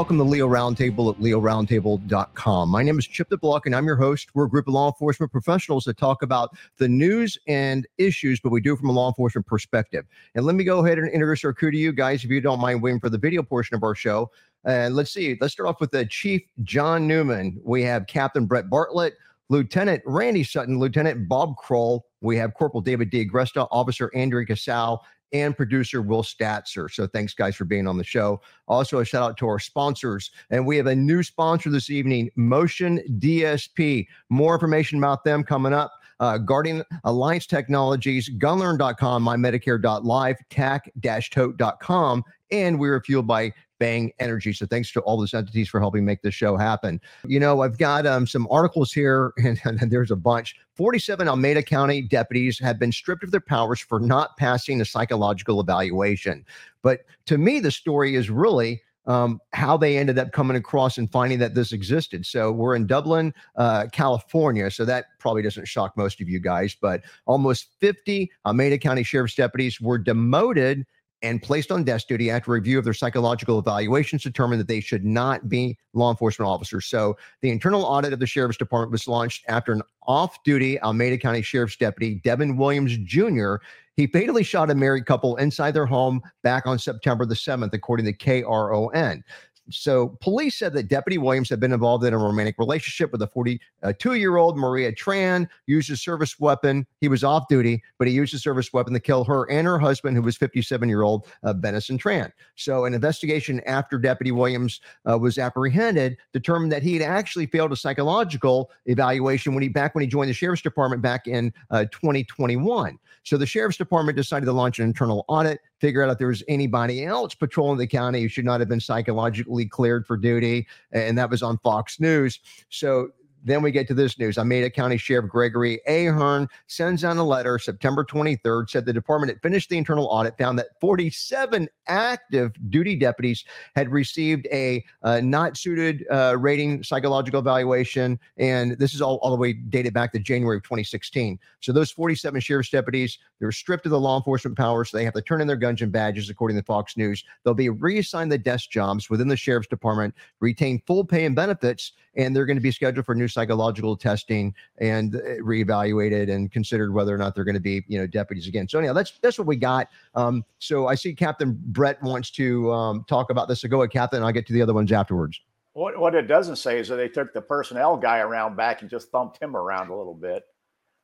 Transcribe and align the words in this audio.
welcome 0.00 0.16
to 0.16 0.24
Leo 0.24 0.48
Roundtable 0.48 1.12
at 1.12 1.20
leoroundtable.com. 1.20 2.70
My 2.70 2.82
name 2.82 2.98
is 2.98 3.06
Chip 3.06 3.28
DeBlock, 3.28 3.66
and 3.66 3.76
I'm 3.76 3.84
your 3.84 3.96
host. 3.96 4.30
We're 4.32 4.46
a 4.46 4.48
group 4.48 4.66
of 4.66 4.72
law 4.72 4.86
enforcement 4.86 5.30
professionals 5.30 5.84
that 5.84 5.98
talk 5.98 6.22
about 6.22 6.56
the 6.78 6.88
news 6.88 7.36
and 7.46 7.86
issues, 7.98 8.40
but 8.40 8.48
we 8.48 8.62
do 8.62 8.76
from 8.76 8.88
a 8.88 8.92
law 8.92 9.08
enforcement 9.08 9.46
perspective. 9.46 10.06
And 10.34 10.46
let 10.46 10.54
me 10.54 10.64
go 10.64 10.82
ahead 10.82 10.96
and 10.96 11.06
introduce 11.12 11.44
our 11.44 11.52
crew 11.52 11.70
to 11.70 11.76
you 11.76 11.92
guys, 11.92 12.24
if 12.24 12.30
you 12.30 12.40
don't 12.40 12.62
mind 12.62 12.80
waiting 12.80 12.98
for 12.98 13.10
the 13.10 13.18
video 13.18 13.42
portion 13.42 13.76
of 13.76 13.82
our 13.82 13.94
show. 13.94 14.30
And 14.64 14.96
let's 14.96 15.12
see, 15.12 15.36
let's 15.38 15.52
start 15.52 15.68
off 15.68 15.82
with 15.82 15.90
the 15.90 16.06
Chief 16.06 16.40
John 16.62 17.06
Newman. 17.06 17.60
We 17.62 17.82
have 17.82 18.06
Captain 18.06 18.46
Brett 18.46 18.70
Bartlett, 18.70 19.18
Lieutenant 19.50 20.02
Randy 20.06 20.44
Sutton, 20.44 20.78
Lieutenant 20.78 21.28
Bob 21.28 21.58
Kroll. 21.58 22.06
We 22.22 22.38
have 22.38 22.54
Corporal 22.54 22.80
David 22.80 23.10
D'Agresta, 23.10 23.68
Officer 23.70 24.10
Andrea 24.14 24.46
Casal, 24.46 25.04
and 25.32 25.56
producer 25.56 26.02
Will 26.02 26.22
Statzer. 26.22 26.90
So 26.90 27.06
thanks, 27.06 27.34
guys, 27.34 27.56
for 27.56 27.64
being 27.64 27.86
on 27.86 27.96
the 27.96 28.04
show. 28.04 28.40
Also, 28.68 28.98
a 28.98 29.04
shout 29.04 29.22
out 29.22 29.36
to 29.38 29.46
our 29.46 29.58
sponsors. 29.58 30.30
And 30.50 30.66
we 30.66 30.76
have 30.76 30.86
a 30.86 30.94
new 30.94 31.22
sponsor 31.22 31.70
this 31.70 31.90
evening, 31.90 32.30
Motion 32.36 33.00
DSP. 33.18 34.06
More 34.28 34.54
information 34.54 34.98
about 34.98 35.24
them 35.24 35.44
coming 35.44 35.72
up. 35.72 35.92
Uh, 36.20 36.36
Guardian 36.36 36.84
Alliance 37.04 37.46
Technologies, 37.46 38.28
gunlearn.com, 38.28 39.24
mymedicare.live, 39.24 40.36
tac-tote.com, 40.50 42.24
and 42.50 42.78
we 42.78 42.88
are 42.90 43.00
fueled 43.00 43.26
by 43.26 43.50
Bang 43.80 44.12
Energy. 44.20 44.52
So 44.52 44.66
thanks 44.66 44.92
to 44.92 45.00
all 45.00 45.16
those 45.16 45.34
entities 45.34 45.68
for 45.68 45.80
helping 45.80 46.04
make 46.04 46.22
this 46.22 46.34
show 46.34 46.56
happen. 46.56 47.00
You 47.26 47.40
know, 47.40 47.62
I've 47.62 47.78
got 47.78 48.06
um, 48.06 48.28
some 48.28 48.46
articles 48.48 48.92
here, 48.92 49.32
and, 49.38 49.60
and, 49.64 49.90
there's 49.90 50.12
a 50.12 50.16
bunch. 50.16 50.54
47 50.74 51.26
Alameda 51.26 51.64
County 51.64 52.02
deputies 52.02 52.60
have 52.60 52.78
been 52.78 52.92
stripped 52.92 53.24
of 53.24 53.32
their 53.32 53.40
powers 53.40 53.80
for 53.80 53.98
not 53.98 54.36
passing 54.36 54.80
a 54.80 54.84
psychological 54.84 55.60
evaluation. 55.60 56.44
But 56.82 57.00
to 57.26 57.38
me, 57.38 57.58
the 57.58 57.72
story 57.72 58.14
is 58.14 58.30
really 58.30 58.82
um, 59.06 59.40
how 59.52 59.76
they 59.76 59.96
ended 59.96 60.18
up 60.18 60.32
coming 60.32 60.56
across 60.56 60.98
and 60.98 61.10
finding 61.10 61.38
that 61.38 61.54
this 61.54 61.72
existed. 61.72 62.26
So 62.26 62.52
we're 62.52 62.76
in 62.76 62.86
Dublin, 62.86 63.34
uh, 63.56 63.86
California. 63.90 64.70
So 64.70 64.84
that 64.84 65.06
probably 65.18 65.42
doesn't 65.42 65.66
shock 65.66 65.96
most 65.96 66.20
of 66.20 66.28
you 66.28 66.38
guys, 66.38 66.76
but 66.80 67.02
almost 67.26 67.68
50 67.80 68.30
Alameda 68.46 68.78
County 68.78 69.02
Sheriff's 69.02 69.34
deputies 69.34 69.80
were 69.80 69.98
demoted 69.98 70.86
and 71.22 71.42
placed 71.42 71.70
on 71.70 71.84
desk 71.84 72.08
duty 72.08 72.30
after 72.30 72.50
review 72.50 72.78
of 72.78 72.84
their 72.84 72.94
psychological 72.94 73.58
evaluations 73.58 74.22
determined 74.22 74.60
that 74.60 74.68
they 74.68 74.80
should 74.80 75.04
not 75.04 75.48
be 75.48 75.76
law 75.92 76.10
enforcement 76.10 76.48
officers. 76.48 76.86
So 76.86 77.16
the 77.42 77.50
internal 77.50 77.82
audit 77.82 78.12
of 78.12 78.20
the 78.20 78.26
sheriff's 78.26 78.56
department 78.56 78.92
was 78.92 79.06
launched 79.06 79.44
after 79.48 79.72
an 79.72 79.82
off-duty 80.06 80.78
Alameda 80.78 81.18
County 81.18 81.42
Sheriff's 81.42 81.76
deputy, 81.76 82.20
Devin 82.24 82.56
Williams 82.56 82.96
Jr., 83.04 83.56
he 83.96 84.06
fatally 84.06 84.42
shot 84.42 84.70
a 84.70 84.74
married 84.74 85.04
couple 85.04 85.36
inside 85.36 85.72
their 85.72 85.84
home 85.84 86.22
back 86.42 86.66
on 86.66 86.78
September 86.78 87.26
the 87.26 87.34
7th, 87.34 87.74
according 87.74 88.06
to 88.06 88.14
KRON. 88.14 89.22
So 89.70 90.18
police 90.20 90.56
said 90.56 90.72
that 90.74 90.88
Deputy 90.88 91.18
Williams 91.18 91.48
had 91.48 91.60
been 91.60 91.72
involved 91.72 92.04
in 92.04 92.12
a 92.12 92.18
romantic 92.18 92.56
relationship 92.58 93.12
with 93.12 93.22
a 93.22 93.26
42 93.26 94.14
year 94.14 94.36
old 94.36 94.56
Maria 94.56 94.92
Tran, 94.92 95.48
used 95.66 95.90
a 95.90 95.96
service 95.96 96.38
weapon. 96.38 96.86
He 97.00 97.08
was 97.08 97.24
off 97.24 97.48
duty, 97.48 97.82
but 97.98 98.08
he 98.08 98.14
used 98.14 98.34
a 98.34 98.38
service 98.38 98.72
weapon 98.72 98.92
to 98.92 99.00
kill 99.00 99.24
her 99.24 99.50
and 99.50 99.66
her 99.66 99.78
husband, 99.78 100.16
who 100.16 100.22
was 100.22 100.36
57 100.36 100.88
year 100.88 101.02
old 101.02 101.26
uh, 101.42 101.54
Benison 101.54 101.98
Tran. 101.98 102.32
So 102.56 102.84
an 102.84 102.94
investigation 102.94 103.60
after 103.66 103.98
Deputy 103.98 104.32
Williams 104.32 104.80
uh, 105.10 105.18
was 105.18 105.38
apprehended 105.38 106.16
determined 106.32 106.72
that 106.72 106.82
he 106.82 106.94
had 106.94 107.02
actually 107.02 107.46
failed 107.46 107.72
a 107.72 107.76
psychological 107.76 108.70
evaluation 108.86 109.54
when 109.54 109.62
he 109.62 109.68
back 109.68 109.94
when 109.94 110.02
he 110.02 110.08
joined 110.08 110.30
the 110.30 110.34
sheriff's 110.34 110.62
department 110.62 111.02
back 111.02 111.26
in 111.26 111.52
uh, 111.70 111.84
2021. 111.92 112.98
So 113.22 113.36
the 113.36 113.46
sheriff's 113.46 113.76
department 113.76 114.16
decided 114.16 114.46
to 114.46 114.52
launch 114.52 114.78
an 114.78 114.86
internal 114.86 115.24
audit 115.28 115.60
figure 115.80 116.02
out 116.02 116.10
if 116.10 116.18
there 116.18 116.28
was 116.28 116.42
anybody 116.48 117.04
else 117.04 117.34
patrolling 117.34 117.78
the 117.78 117.86
county 117.86 118.22
who 118.22 118.28
should 118.28 118.44
not 118.44 118.60
have 118.60 118.68
been 118.68 118.80
psychologically 118.80 119.66
cleared 119.66 120.06
for 120.06 120.16
duty. 120.16 120.66
And 120.92 121.16
that 121.18 121.30
was 121.30 121.42
on 121.42 121.58
Fox 121.58 121.98
News. 121.98 122.38
So 122.68 123.10
then 123.42 123.62
we 123.62 123.70
get 123.70 123.88
to 123.88 123.94
this 123.94 124.18
news. 124.18 124.38
Alameda 124.38 124.70
County 124.70 124.96
Sheriff 124.96 125.28
Gregory 125.28 125.80
Ahern 125.86 126.48
sends 126.66 127.04
out 127.04 127.16
a 127.16 127.22
letter 127.22 127.58
September 127.58 128.04
23rd, 128.04 128.70
said 128.70 128.86
the 128.86 128.92
department 128.92 129.30
had 129.30 129.42
finished 129.42 129.70
the 129.70 129.78
internal 129.78 130.06
audit, 130.06 130.36
found 130.36 130.58
that 130.58 130.68
47 130.80 131.68
active 131.86 132.52
duty 132.70 132.96
deputies 132.96 133.44
had 133.74 133.90
received 133.90 134.46
a 134.52 134.84
uh, 135.02 135.20
not 135.20 135.56
suited 135.56 136.04
uh, 136.10 136.36
rating 136.38 136.82
psychological 136.82 137.40
evaluation. 137.40 138.18
And 138.36 138.72
this 138.72 138.94
is 138.94 139.00
all, 139.00 139.16
all 139.16 139.30
the 139.30 139.36
way 139.36 139.52
dated 139.52 139.94
back 139.94 140.12
to 140.12 140.18
January 140.18 140.58
of 140.58 140.62
2016. 140.62 141.38
So 141.60 141.72
those 141.72 141.90
47 141.90 142.40
sheriff's 142.40 142.70
deputies, 142.70 143.18
they're 143.38 143.52
stripped 143.52 143.86
of 143.86 143.90
the 143.90 144.00
law 144.00 144.16
enforcement 144.16 144.56
powers. 144.56 144.90
So 144.90 144.98
they 144.98 145.04
have 145.04 145.14
to 145.14 145.22
turn 145.22 145.40
in 145.40 145.46
their 145.46 145.56
guns 145.56 145.82
and 145.82 145.92
badges, 145.92 146.30
according 146.30 146.56
to 146.56 146.62
Fox 146.62 146.96
News. 146.96 147.24
They'll 147.44 147.54
be 147.54 147.68
reassigned 147.68 148.30
the 148.30 148.38
desk 148.38 148.70
jobs 148.70 149.10
within 149.10 149.28
the 149.28 149.36
sheriff's 149.36 149.68
department, 149.68 150.14
retain 150.40 150.82
full 150.86 151.04
pay 151.04 151.24
and 151.24 151.34
benefits, 151.34 151.92
and 152.16 152.34
they're 152.34 152.46
going 152.46 152.56
to 152.56 152.62
be 152.62 152.72
scheduled 152.72 153.06
for 153.06 153.14
new 153.14 153.28
psychological 153.30 153.96
testing 153.96 154.54
and 154.78 155.16
uh, 155.16 155.20
reevaluated 155.42 156.30
and 156.30 156.50
considered 156.52 156.92
whether 156.92 157.14
or 157.14 157.18
not 157.18 157.34
they're 157.34 157.44
going 157.44 157.54
to 157.54 157.60
be, 157.60 157.84
you 157.88 157.98
know, 157.98 158.06
deputies 158.06 158.46
again. 158.46 158.68
So 158.68 158.78
anyhow, 158.78 158.92
that's 158.92 159.12
that's 159.22 159.38
what 159.38 159.46
we 159.46 159.56
got. 159.56 159.88
Um, 160.14 160.44
so 160.58 160.86
I 160.86 160.94
see 160.94 161.14
Captain 161.14 161.58
Brett 161.66 162.02
wants 162.02 162.30
to 162.32 162.72
um, 162.72 163.04
talk 163.08 163.30
about 163.30 163.48
this. 163.48 163.60
So 163.60 163.68
go 163.68 163.82
ahead, 163.82 163.92
Captain. 163.92 164.22
I'll 164.22 164.32
get 164.32 164.46
to 164.48 164.52
the 164.52 164.62
other 164.62 164.74
ones 164.74 164.92
afterwards. 164.92 165.40
What 165.72 165.98
what 165.98 166.14
it 166.14 166.26
doesn't 166.26 166.56
say 166.56 166.78
is 166.78 166.88
that 166.88 166.96
they 166.96 167.08
took 167.08 167.32
the 167.32 167.42
personnel 167.42 167.96
guy 167.96 168.18
around 168.18 168.56
back 168.56 168.82
and 168.82 168.90
just 168.90 169.10
thumped 169.10 169.42
him 169.42 169.56
around 169.56 169.88
a 169.88 169.96
little 169.96 170.14
bit. 170.14 170.42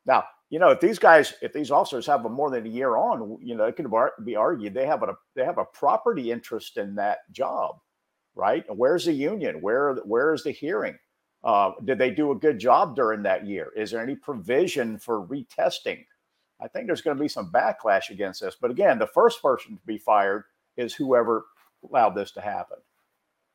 Now, 0.04 0.24
you 0.50 0.58
know, 0.58 0.68
if 0.70 0.80
these 0.80 0.98
guys, 0.98 1.34
if 1.42 1.52
these 1.52 1.70
officers 1.70 2.06
have 2.06 2.24
a 2.24 2.28
more 2.28 2.50
than 2.50 2.66
a 2.66 2.68
year 2.68 2.96
on, 2.96 3.38
you 3.40 3.56
know, 3.56 3.64
it 3.64 3.76
could 3.76 3.90
be 4.24 4.36
argued 4.36 4.74
they 4.74 4.86
have 4.86 5.02
a 5.02 5.14
they 5.34 5.44
have 5.44 5.58
a 5.58 5.64
property 5.64 6.30
interest 6.30 6.76
in 6.76 6.94
that 6.96 7.30
job 7.32 7.76
right? 8.36 8.64
Where's 8.68 9.06
the 9.06 9.12
union? 9.12 9.60
Where 9.60 9.94
where 10.04 10.32
is 10.32 10.44
the 10.44 10.52
hearing? 10.52 10.96
Uh, 11.46 11.70
did 11.84 11.96
they 11.96 12.10
do 12.10 12.32
a 12.32 12.34
good 12.34 12.58
job 12.58 12.96
during 12.96 13.22
that 13.22 13.46
year? 13.46 13.70
Is 13.76 13.92
there 13.92 14.02
any 14.02 14.16
provision 14.16 14.98
for 14.98 15.24
retesting? 15.24 16.04
I 16.60 16.66
think 16.66 16.88
there's 16.88 17.02
going 17.02 17.16
to 17.16 17.22
be 17.22 17.28
some 17.28 17.52
backlash 17.52 18.10
against 18.10 18.40
this. 18.40 18.56
But 18.60 18.72
again, 18.72 18.98
the 18.98 19.06
first 19.06 19.40
person 19.40 19.76
to 19.76 19.82
be 19.86 19.96
fired 19.96 20.42
is 20.76 20.92
whoever 20.92 21.46
allowed 21.88 22.16
this 22.16 22.32
to 22.32 22.40
happen. 22.40 22.78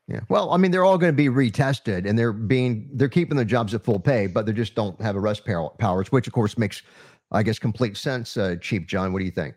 Yeah. 0.08 0.22
Well, 0.30 0.52
I 0.52 0.58
mean, 0.58 0.72
they're 0.72 0.86
all 0.86 0.98
going 0.98 1.12
to 1.12 1.18
be 1.18 1.28
retested, 1.28 2.08
and 2.08 2.18
they're 2.18 2.32
being 2.32 2.90
they're 2.94 3.10
keeping 3.10 3.36
their 3.36 3.46
jobs 3.46 3.74
at 3.74 3.84
full 3.84 4.00
pay, 4.00 4.26
but 4.26 4.46
they 4.46 4.54
just 4.54 4.74
don't 4.74 5.00
have 5.02 5.18
arrest 5.18 5.44
powers, 5.46 6.12
which 6.14 6.28
of 6.28 6.34
course 6.34 6.58
makes, 6.58 6.84
I 7.32 7.44
guess, 7.44 7.60
complete 7.60 7.98
sense. 7.98 8.38
Uh, 8.38 8.56
Chief 8.62 8.88
John, 8.88 9.12
what 9.12 9.20
do 9.20 9.26
you 9.26 9.32
think? 9.32 9.54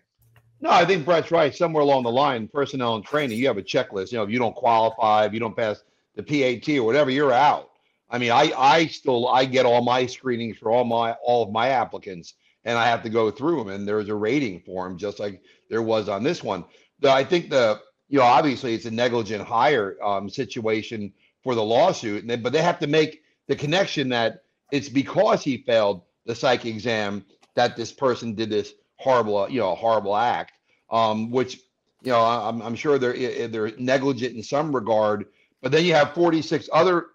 No, 0.61 0.71
I 0.71 0.85
think 0.85 1.05
Brett's 1.05 1.31
right. 1.31 1.55
Somewhere 1.55 1.83
along 1.83 2.03
the 2.03 2.11
line, 2.11 2.49
personnel 2.49 2.97
and 2.97 3.05
training, 3.05 3.39
you 3.39 3.47
have 3.47 3.59
a 3.59 3.63
checklist. 3.63 4.11
You 4.11 4.19
know, 4.19 4.25
if 4.25 4.31
you 4.31 4.41
don't 4.41 4.57
qualify, 4.57 5.25
if 5.25 5.33
you 5.33 5.39
don't 5.39 5.57
pass 5.57 5.85
the 6.17 6.23
PAT 6.23 6.69
or 6.79 6.83
whatever, 6.83 7.11
you're 7.11 7.33
out. 7.33 7.71
I 8.15 8.19
mean, 8.19 8.31
I 8.31 8.53
I 8.57 8.87
still 8.87 9.27
I 9.27 9.45
get 9.45 9.67
all 9.67 9.83
my 9.83 10.07
screenings 10.07 10.57
for 10.57 10.71
all 10.71 10.85
my 10.85 11.15
all 11.15 11.43
of 11.43 11.51
my 11.51 11.71
applicants, 11.71 12.35
and 12.65 12.79
I 12.79 12.87
have 12.87 13.03
to 13.03 13.09
go 13.09 13.33
through 13.33 13.57
them, 13.57 13.71
and 13.71 13.89
there's 13.89 14.09
a 14.09 14.15
rating 14.15 14.61
for 14.61 14.85
them, 14.87 14.97
just 14.97 15.19
like 15.19 15.43
there 15.69 15.83
was 15.83 16.09
on 16.09 16.23
this 16.23 16.41
one. 16.41 16.65
The, 17.01 17.11
I 17.11 17.25
think 17.25 17.51
the 17.51 17.81
you 18.09 18.21
know 18.21 18.25
obviously 18.25 18.73
it's 18.73 18.85
a 18.85 18.91
negligent 18.93 19.43
hire 19.43 19.97
um, 20.01 20.31
situation 20.31 21.13
for 21.43 21.57
the 21.57 21.65
lawsuit, 21.65 22.21
and 22.21 22.31
they, 22.31 22.37
but 22.37 22.53
they 22.53 22.63
have 22.63 22.79
to 22.79 22.87
make 22.87 23.23
the 23.49 23.57
connection 23.57 24.11
that 24.11 24.45
it's 24.71 24.89
because 24.89 25.43
he 25.43 25.65
failed 25.67 26.03
the 26.25 26.37
psych 26.37 26.67
exam 26.67 27.25
that 27.57 27.77
this 27.77 27.91
person 27.91 28.37
did 28.37 28.49
this 28.49 28.75
horrible, 28.95 29.51
you 29.51 29.59
know, 29.59 29.75
horrible 29.75 30.17
act, 30.17 30.53
um, 30.89 31.33
which 31.33 31.57
you 32.05 32.13
know 32.13 32.21
I'm, 32.21 32.63
I'm 32.63 32.77
sure 32.77 32.97
they're 32.97 33.49
they're 33.49 33.73
negligent 33.77 34.37
in 34.37 34.45
some 34.45 34.73
regard. 34.73 35.27
But 35.61 35.73
then 35.73 35.85
you 35.85 35.95
have 35.95 36.15
46 36.15 36.69
other 36.73 37.07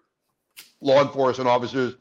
law 0.80 1.02
enforcement 1.02 1.48
officers 1.48 1.94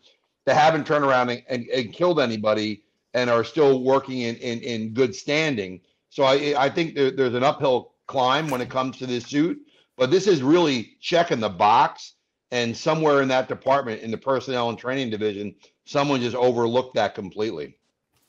that 0.46 0.56
haven't 0.56 0.88
turned 0.88 1.06
around 1.06 1.30
and, 1.30 1.44
and, 1.50 1.68
and 1.68 1.94
killed 1.94 2.20
anybody 2.20 2.84
and 3.14 3.30
are 3.30 3.44
still 3.44 3.84
working 3.84 4.20
in, 4.22 4.36
in, 4.38 4.60
in 4.60 4.94
good 4.94 5.16
standing. 5.16 5.82
So 6.10 6.24
I 6.24 6.56
I 6.58 6.70
think 6.70 6.96
there, 6.96 7.12
there's 7.12 7.36
an 7.36 7.44
uphill 7.44 7.94
climb 8.08 8.50
when 8.50 8.62
it 8.62 8.70
comes 8.70 8.98
to 8.98 9.06
this 9.06 9.26
suit, 9.26 9.60
but 9.98 10.12
this 10.12 10.28
is 10.28 10.42
really 10.42 10.98
checking 11.00 11.40
the 11.40 11.50
box. 11.50 12.16
And 12.52 12.76
somewhere 12.76 13.22
in 13.22 13.28
that 13.28 13.48
department, 13.48 14.02
in 14.02 14.10
the 14.10 14.18
personnel 14.18 14.70
and 14.70 14.78
training 14.78 15.12
division, 15.12 15.54
someone 15.86 16.20
just 16.20 16.36
overlooked 16.36 16.96
that 16.96 17.14
completely. 17.14 17.78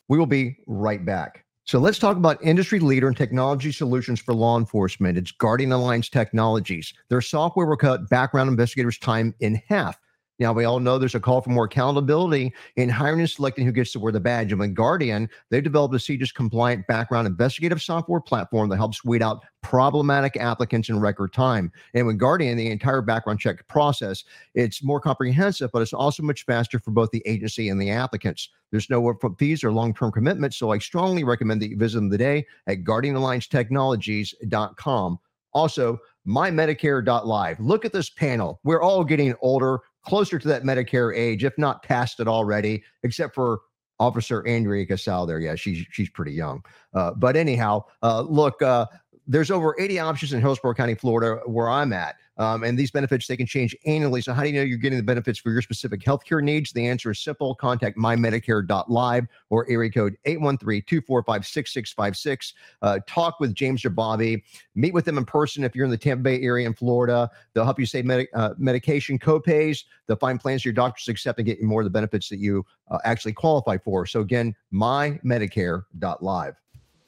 We 0.09 0.19
will 0.19 0.27
be 0.27 0.59
right 0.67 1.03
back. 1.03 1.45
So 1.65 1.79
let's 1.79 1.99
talk 1.99 2.17
about 2.17 2.43
industry 2.43 2.81
leader 2.81 3.09
in 3.09 3.15
technology 3.15 3.73
solutions 3.73 4.21
for 4.21 4.35
law 4.35 4.59
enforcement. 4.59 5.17
It's 5.17 5.31
Guardian 5.31 5.73
Alliance 5.73 6.09
Technologies. 6.09 6.93
Their 7.09 7.21
software 7.21 7.67
will 7.67 7.77
cut 7.77 8.11
background 8.11 8.51
investigators' 8.51 8.99
time 8.99 9.35
in 9.41 9.63
half. 9.69 9.99
Now, 10.41 10.53
we 10.55 10.65
all 10.65 10.81
know 10.81 10.99
there's 10.99 11.15
a 11.15 11.21
call 11.21 11.43
for 11.43 11.51
more 11.51 11.67
accountability 11.67 12.55
in 12.77 12.89
hiring 12.89 13.21
and 13.21 13.29
selecting 13.29 13.67
who 13.67 13.73
gets 13.73 13.93
to 13.93 14.01
wear 14.01 14.11
the 14.11 14.19
badge. 14.19 14.53
And 14.53 14.61
with 14.61 14.75
Guardian, 14.75 15.29
they've 15.51 15.63
developed 15.63 15.95
a 15.95 15.99
CJIS 15.99 16.35
compliant 16.35 16.87
background 16.87 17.27
investigative 17.27 17.83
software 17.83 18.21
platform 18.21 18.71
that 18.71 18.79
helps 18.79 19.05
weed 19.05 19.23
out 19.23 19.45
problematic 19.63 20.39
applicants 20.39 20.89
in 20.89 20.99
record 20.99 21.35
time. 21.35 21.71
And 21.93 22.07
with 22.07 22.17
Guardian, 22.17 22.57
the 22.57 22.71
entire 22.71 23.03
background 23.03 23.39
check 23.39 23.69
process, 23.69 24.25
it's 24.55 24.83
more 24.83 24.99
comprehensive, 24.99 25.71
but 25.73 25.83
it's 25.83 25.93
also 25.93 26.23
much 26.23 26.47
faster 26.47 26.79
for 26.79 26.91
both 26.91 27.11
the 27.11 27.23
agency 27.27 27.69
and 27.69 27.79
the 27.79 27.91
applicants. 27.91 28.49
There's 28.71 28.89
no 28.89 29.03
upfront 29.03 29.39
fees 29.39 29.63
or 29.63 29.73
long-term 29.73 30.13
commitments, 30.13 30.57
so 30.57 30.71
I 30.71 30.79
strongly 30.79 31.23
recommend 31.23 31.61
that 31.61 31.69
you 31.69 31.77
visit 31.77 31.99
them 31.99 32.11
today 32.11 32.47
at 32.67 32.85
guardianalliancetechnologies.com 32.85 35.19
Also, 35.53 35.99
mymedicare.live. 36.27 37.61
Look 37.61 37.85
at 37.85 37.93
this 37.93 38.11
panel. 38.11 38.61
We're 38.63 38.83
all 38.83 39.05
getting 39.05 39.35
older, 39.41 39.81
closer 40.05 40.39
to 40.39 40.49
that 40.49 40.63
Medicare 40.63 41.17
age, 41.17 41.45
if 41.45 41.57
not 41.59 41.83
past 41.83 42.21
it 42.21 42.29
already, 42.29 42.83
except 43.03 43.35
for 43.35 43.61
Officer 43.99 44.47
Andrea 44.47 44.87
Casal 44.87 45.27
there. 45.27 45.41
Yeah, 45.41 45.55
she's 45.55 45.87
she's 45.91 46.09
pretty 46.09 46.33
young. 46.33 46.65
Uh, 46.95 47.13
but 47.13 47.37
anyhow, 47.37 47.85
uh, 48.03 48.23
look, 48.23 48.61
uh, 48.63 48.87
there's 49.27 49.51
over 49.51 49.77
80 49.79 49.99
options 49.99 50.33
in 50.33 50.41
Hillsborough 50.41 50.75
County, 50.75 50.95
Florida, 50.95 51.41
where 51.47 51.69
I'm 51.69 51.93
at. 51.93 52.17
Um, 52.41 52.65
and 52.65 52.79
these 52.79 52.91
benefits, 52.91 53.27
they 53.27 53.37
can 53.37 53.47
change 53.47 53.77
annually. 53.85 54.23
So, 54.23 54.33
how 54.33 54.43
do 54.43 54.49
you 54.49 54.55
know 54.55 54.63
you're 54.63 54.79
getting 54.79 54.97
the 54.97 55.05
benefits 55.05 55.39
for 55.39 55.51
your 55.51 55.61
specific 55.61 56.01
healthcare 56.01 56.43
needs? 56.43 56.73
The 56.73 56.87
answer 56.87 57.11
is 57.11 57.21
simple. 57.21 57.55
Contact 57.55 57.99
mymedicare.live 57.99 59.27
or 59.51 59.71
area 59.71 59.91
code 59.91 60.17
813 60.25 60.83
245 60.87 61.47
6656. 61.47 62.55
Uh, 62.81 62.99
talk 63.07 63.41
with 63.41 63.55
James 63.55 63.85
or 63.85 63.91
Bobby. 63.91 64.43
Meet 64.75 64.95
with 64.95 65.05
them 65.05 65.19
in 65.19 65.27
person 65.27 65.65
if 65.65 65.75
you're 65.75 65.85
in 65.85 65.91
the 65.91 65.99
Tampa 65.99 66.23
Bay 66.23 66.41
area 66.41 66.67
in 66.67 66.73
Florida. 66.73 67.31
They'll 67.53 67.65
help 67.65 67.79
you 67.79 67.85
save 67.85 68.07
med- 68.07 68.29
uh, 68.35 68.55
medication 68.57 69.19
copays. 69.19 69.85
They'll 70.07 70.17
find 70.17 70.41
plans 70.41 70.65
your 70.65 70.73
doctors 70.73 71.09
accept 71.09 71.39
and 71.39 71.47
get 71.47 71.59
you 71.59 71.67
more 71.67 71.83
of 71.83 71.85
the 71.85 71.91
benefits 71.91 72.31
that 72.31 72.39
you 72.39 72.65
uh, 72.91 72.99
actually 73.05 73.35
qualify 73.35 73.77
for. 73.77 74.07
So, 74.07 74.21
again, 74.21 74.57
mymedicare.live. 74.73 76.55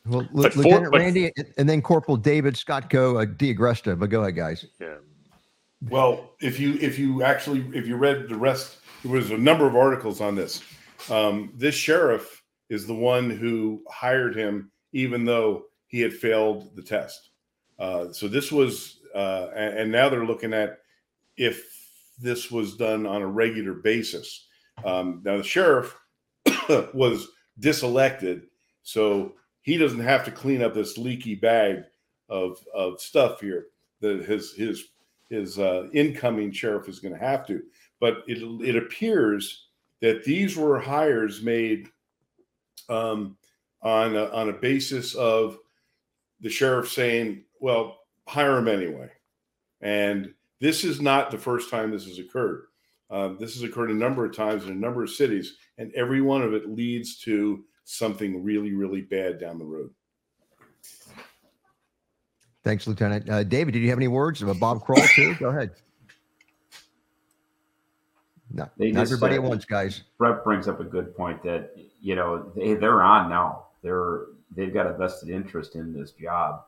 Well, 0.07 0.29
but 0.33 0.57
Lieutenant 0.57 0.87
for, 0.87 0.99
Randy 0.99 1.33
and 1.57 1.69
then 1.69 1.81
Corporal 1.81 2.17
David 2.17 2.57
Scott 2.57 2.91
Go, 2.91 3.19
uh, 3.19 3.25
D'Agresta. 3.25 3.99
But 3.99 4.11
go 4.11 4.23
ahead, 4.23 4.35
guys. 4.35 4.67
Yeah. 4.81 4.97
Well, 5.89 6.31
if 6.41 6.59
you 6.59 6.75
if 6.81 6.99
you 6.99 7.23
actually 7.23 7.65
if 7.73 7.87
you 7.87 7.97
read 7.97 8.29
the 8.29 8.37
rest, 8.37 8.79
there 9.03 9.13
was 9.13 9.31
a 9.31 9.39
number 9.39 9.67
of 9.67 9.77
articles 9.77 10.21
on 10.21 10.35
this. 10.35 10.63
Um, 11.11 11.53
this 11.57 11.75
sheriff 11.75 12.43
is 12.69 12.87
the 12.87 12.95
one 12.95 13.31
who 13.31 13.83
hired 13.91 14.37
him, 14.37 14.71
even 14.93 15.25
though 15.25 15.65
he 15.89 16.01
had 16.01 16.13
failed 16.13 16.75
the 16.77 16.83
test. 16.83 17.31
Uh, 17.79 18.13
so 18.13 18.29
this 18.29 18.53
was, 18.53 19.01
uh, 19.15 19.49
and, 19.55 19.79
and, 19.79 19.93
now 19.93 20.09
they're 20.09 20.25
looking 20.25 20.53
at 20.53 20.79
if 21.37 21.69
this 22.19 22.51
was 22.51 22.77
done 22.77 23.07
on 23.07 23.21
a 23.21 23.27
regular 23.27 23.75
basis. 23.75 24.47
Um, 24.85 25.21
now 25.25 25.37
the 25.37 25.43
sheriff 25.43 25.95
was 26.95 27.29
diselected, 27.59 28.47
so 28.85 29.35
he 29.63 29.77
doesn't 29.77 30.01
have 30.01 30.25
to 30.25 30.31
clean 30.31 30.63
up 30.63 30.75
this 30.75 30.99
leaky 30.99 31.35
bag 31.35 31.85
of 32.29 32.59
of 32.75 33.01
stuff 33.01 33.41
here 33.41 33.67
that 34.01 34.25
his 34.25 34.53
his 34.53 34.89
his 35.31 35.59
uh, 35.59 35.89
incoming 35.95 36.53
sheriff 36.53 36.89
is 36.89 37.01
going 37.01 37.15
to 37.15 37.21
have 37.21 37.47
to. 37.47 37.63
But 38.01 38.25
it 38.27 38.43
it 38.67 38.77
appears 38.77 39.69
that 40.01 40.25
these 40.25 40.57
were 40.57 40.79
hires 40.79 41.43
made 41.43 41.89
um, 42.89 43.37
on 43.81 44.17
a, 44.17 44.27
on 44.27 44.51
a 44.51 44.55
basis 44.55 45.15
of 45.15 45.59
the 46.41 46.51
sheriff 46.51 46.91
saying, 46.91 47.45
"Well, 47.61 48.01
hire 48.27 48.59
him 48.59 48.69
anyway," 48.69 49.11
and 49.81 50.35
this 50.61 50.85
is 50.85 51.01
not 51.01 51.31
the 51.31 51.39
first 51.39 51.71
time 51.71 51.91
this 51.91 52.07
has 52.07 52.19
occurred. 52.19 52.67
Uh, 53.11 53.35
this 53.39 53.55
has 53.55 53.63
occurred 53.63 53.91
a 53.91 53.95
number 53.95 54.25
of 54.25 54.35
times 54.35 54.65
in 54.65 54.71
a 54.71 54.75
number 54.75 55.03
of 55.03 55.11
cities, 55.11 55.57
and 55.79 55.93
every 55.95 56.21
one 56.21 56.43
of 56.43 56.55
it 56.55 56.71
leads 56.71 57.19
to 57.19 57.65
something 57.85 58.43
really, 58.43 58.73
really 58.73 59.03
bad 59.03 59.41
down 59.41 59.59
the 59.59 59.65
road. 59.65 59.91
Thanks, 62.65 62.87
Lieutenant. 62.87 63.29
Uh, 63.29 63.43
David, 63.43 63.73
did 63.73 63.81
you 63.81 63.89
have 63.89 63.99
any 63.99 64.09
words 64.09 64.43
about 64.43 64.61
Bob 64.61 64.83
Kroll 64.83 65.03
too? 65.15 65.35
Go 65.41 65.49
ahead. 65.49 65.71
No, 68.55 68.69
they 68.77 68.93
not 68.93 69.03
everybody 69.03 69.37
at 69.37 69.43
once, 69.43 69.65
guys. 69.65 70.03
Brett 70.19 70.45
brings 70.45 70.69
up 70.69 70.79
a 70.79 70.85
good 70.85 71.17
point 71.17 71.43
that 71.43 71.73
you 72.01 72.15
know 72.15 72.53
they 72.55 72.75
they're 72.75 73.03
on 73.03 73.31
now. 73.31 73.69
They're 73.83 74.27
they've 74.55 74.73
got 74.73 74.87
a 74.87 74.93
vested 74.93 75.31
interest 75.31 75.75
in 75.75 75.93
this 75.93 76.13
job, 76.13 76.65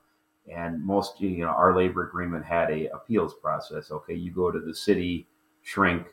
and 0.50 0.82
most 0.82 1.20
you 1.20 1.44
know 1.44 1.48
our 1.48 1.76
labor 1.76 2.08
agreement 2.08 2.44
had 2.44 2.70
a 2.70 2.86
appeals 2.88 3.34
process. 3.34 3.90
Okay, 3.90 4.14
you 4.14 4.30
go 4.30 4.50
to 4.50 4.60
the 4.60 4.74
city 4.74 5.28
shrink, 5.62 6.06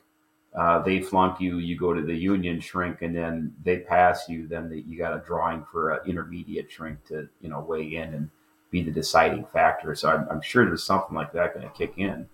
uh, 0.54 0.82
they 0.82 1.00
flunk 1.00 1.40
you, 1.40 1.58
you 1.58 1.78
go 1.78 1.94
to 1.94 2.02
the 2.02 2.14
union 2.14 2.60
shrink, 2.60 3.00
and 3.00 3.16
then 3.16 3.54
they 3.64 3.78
pass 3.78 4.28
you. 4.28 4.46
Then 4.46 4.68
the, 4.68 4.80
you 4.80 4.98
got 4.98 5.16
a 5.16 5.24
drawing 5.24 5.64
for 5.70 5.90
an 5.90 6.00
intermediate 6.06 6.70
shrink 6.70 7.02
to 7.06 7.28
you 7.40 7.48
know 7.48 7.60
weigh 7.60 7.94
in 7.94 8.12
and 8.14 8.30
be 8.70 8.82
the 8.82 8.90
deciding 8.90 9.46
factor. 9.52 9.94
So 9.94 10.10
I'm, 10.10 10.26
I'm 10.30 10.42
sure 10.42 10.66
there's 10.66 10.84
something 10.84 11.14
like 11.14 11.32
that 11.32 11.54
going 11.54 11.66
to 11.66 11.72
kick 11.74 11.94
in. 11.96 12.26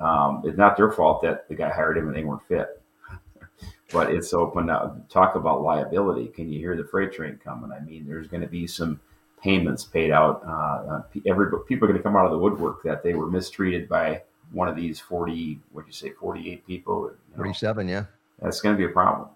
Um, 0.00 0.42
it's 0.44 0.56
not 0.56 0.76
their 0.76 0.90
fault 0.90 1.22
that 1.22 1.48
the 1.48 1.54
guy 1.54 1.70
hired 1.70 1.98
him 1.98 2.08
and 2.08 2.16
they 2.16 2.24
weren't 2.24 2.46
fit. 2.46 2.82
but 3.92 4.12
it's 4.12 4.32
open 4.34 4.68
up. 4.68 5.08
Talk 5.08 5.34
about 5.34 5.62
liability. 5.62 6.28
Can 6.28 6.50
you 6.50 6.58
hear 6.58 6.76
the 6.76 6.84
freight 6.84 7.12
train 7.12 7.38
coming? 7.42 7.70
I 7.72 7.80
mean, 7.80 8.06
there's 8.06 8.26
going 8.26 8.40
to 8.42 8.48
be 8.48 8.66
some 8.66 9.00
payments 9.42 9.84
paid 9.84 10.10
out. 10.10 10.42
Uh, 10.46 10.94
uh 10.94 11.02
every 11.26 11.46
people 11.66 11.86
are 11.86 11.92
going 11.92 11.98
to 11.98 12.02
come 12.02 12.16
out 12.16 12.24
of 12.26 12.32
the 12.32 12.38
woodwork 12.38 12.82
that 12.84 13.02
they 13.02 13.14
were 13.14 13.30
mistreated 13.30 13.88
by 13.88 14.22
one 14.52 14.68
of 14.68 14.76
these 14.76 15.00
40, 15.00 15.60
what'd 15.72 15.88
you 15.88 15.92
say, 15.92 16.10
48 16.10 16.66
people? 16.66 17.10
You 17.10 17.36
know, 17.36 17.36
47, 17.36 17.88
yeah. 17.88 18.04
That's 18.40 18.60
going 18.60 18.74
to 18.74 18.78
be 18.78 18.84
a 18.84 18.92
problem. 18.92 19.28